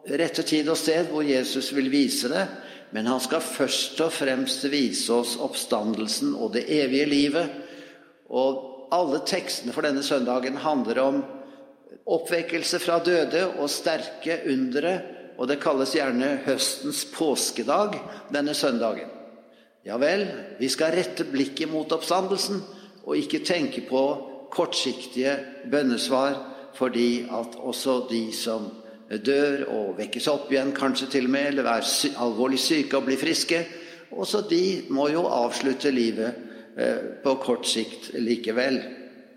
rette 0.08 0.42
tid 0.46 0.68
og 0.70 0.78
sted 0.78 1.10
hvor 1.10 1.26
Jesus 1.26 1.72
vil 1.74 1.90
vise 1.90 2.30
det 2.30 2.46
men 2.90 3.06
han 3.06 3.20
skal 3.20 3.44
først 3.44 4.00
og 4.00 4.12
fremst 4.16 4.64
vise 4.72 5.12
oss 5.12 5.36
oppstandelsen 5.44 6.32
og 6.36 6.54
det 6.54 6.64
evige 6.72 7.08
livet. 7.08 7.50
Og 8.32 8.88
alle 8.94 9.20
tekstene 9.28 9.74
for 9.76 9.84
denne 9.84 10.04
søndagen 10.04 10.56
handler 10.62 11.02
om 11.02 11.20
oppvekkelse 12.08 12.80
fra 12.80 12.98
døde 13.04 13.44
og 13.58 13.68
sterke 13.72 14.40
undere. 14.48 14.94
Og 15.38 15.50
det 15.50 15.60
kalles 15.62 15.92
gjerne 15.94 16.38
høstens 16.46 17.04
påskedag 17.12 17.98
denne 18.32 18.56
søndagen. 18.56 19.12
Ja 19.86 19.96
vel, 20.00 20.24
vi 20.58 20.68
skal 20.72 20.96
rette 20.96 21.28
blikket 21.28 21.70
mot 21.70 21.92
oppstandelsen 21.94 22.64
og 23.08 23.16
ikke 23.16 23.40
tenke 23.46 23.82
på 23.88 24.02
kortsiktige 24.52 25.36
bønnesvar, 25.70 26.36
fordi 26.76 27.24
at 27.24 27.56
også 27.56 28.02
de 28.10 28.28
som 28.36 28.68
dør 29.08 29.64
og 29.72 29.96
vekkes 29.98 30.28
opp 30.28 30.52
igjen, 30.52 30.74
kanskje 30.76 31.08
til 31.14 31.28
og 31.28 31.32
med, 31.32 31.52
eller 31.52 31.70
er 31.72 31.88
alvorlig 32.20 32.60
syke 32.60 32.98
og 32.98 33.08
blir 33.08 33.20
friske. 33.20 33.62
Også 34.12 34.42
de 34.50 34.84
må 34.92 35.08
jo 35.12 35.24
avslutte 35.32 35.92
livet 35.92 36.36
eh, 36.76 37.00
på 37.24 37.34
kort 37.40 37.66
sikt 37.68 38.12
likevel. 38.20 38.80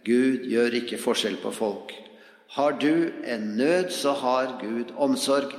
Gud 0.03 0.47
gjør 0.51 0.79
ikke 0.81 0.99
forskjell 0.99 1.39
på 1.41 1.53
folk. 1.55 1.93
Har 2.57 2.75
du 2.81 3.11
en 3.23 3.53
nød, 3.55 3.91
så 3.95 4.11
har 4.19 4.57
Gud 4.59 4.91
omsorg. 4.99 5.53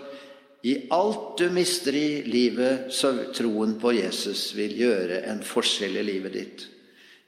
I 0.62 0.76
alt 0.94 1.38
du 1.40 1.48
mister 1.50 1.96
i 1.96 2.22
livet, 2.28 2.92
så 2.92 3.14
troen 3.34 3.78
på 3.80 3.94
Jesus 3.96 4.52
vil 4.54 4.76
gjøre 4.76 5.24
en 5.32 5.40
forskjell 5.46 5.96
i 5.98 6.04
livet 6.06 6.36
ditt. 6.36 6.66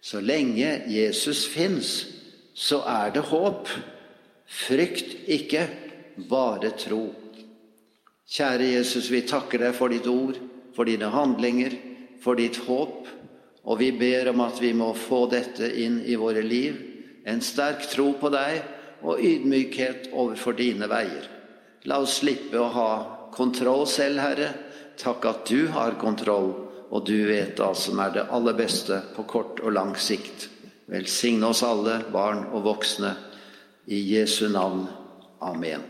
Så 0.05 0.21
lenge 0.21 0.83
Jesus 0.93 1.47
fins, 1.49 1.91
så 2.53 2.83
er 2.85 3.15
det 3.15 3.25
håp. 3.31 3.71
Frykt 4.45 5.15
ikke 5.33 5.63
bare 6.29 6.75
tro. 6.77 7.07
Kjære 8.29 8.67
Jesus, 8.75 9.09
vi 9.09 9.23
takker 9.25 9.65
deg 9.65 9.73
for 9.77 9.93
ditt 9.93 10.05
ord, 10.11 10.37
for 10.77 10.85
dine 10.85 11.09
handlinger, 11.09 11.73
for 12.21 12.37
ditt 12.37 12.59
håp. 12.67 13.09
Og 13.65 13.81
vi 13.81 13.95
ber 13.97 14.29
om 14.35 14.43
at 14.45 14.61
vi 14.61 14.75
må 14.77 14.91
få 14.93 15.25
dette 15.33 15.71
inn 15.81 16.03
i 16.05 16.19
våre 16.21 16.45
liv. 16.45 16.77
En 17.25 17.41
sterk 17.41 17.89
tro 17.89 18.11
på 18.21 18.29
deg 18.35 18.61
og 19.05 19.25
ydmykhet 19.25 20.11
overfor 20.13 20.57
dine 20.61 20.89
veier. 20.91 21.31
La 21.89 22.03
oss 22.05 22.19
slippe 22.21 22.61
å 22.61 22.69
ha 22.77 22.91
kontroll 23.33 23.89
selv, 23.89 24.21
Herre. 24.21 24.53
Takk 25.01 25.25
at 25.33 25.49
du 25.49 25.67
har 25.73 25.97
kontroll, 26.01 26.53
og 26.95 27.03
du 27.07 27.17
vet 27.27 27.59
hva 27.59 27.73
som 27.75 27.99
er 28.03 28.13
det 28.15 28.29
aller 28.31 28.55
beste 28.59 29.01
på 29.17 29.27
kort 29.27 29.63
og 29.65 29.75
lang 29.75 29.95
sikt. 29.99 30.49
Velsigne 30.87 31.51
oss 31.51 31.65
alle, 31.67 31.99
barn 32.13 32.47
og 32.53 32.69
voksne 32.69 33.15
I 33.91 33.99
Jesu 34.15 34.47
navn. 34.49 34.87
Amen. 35.43 35.83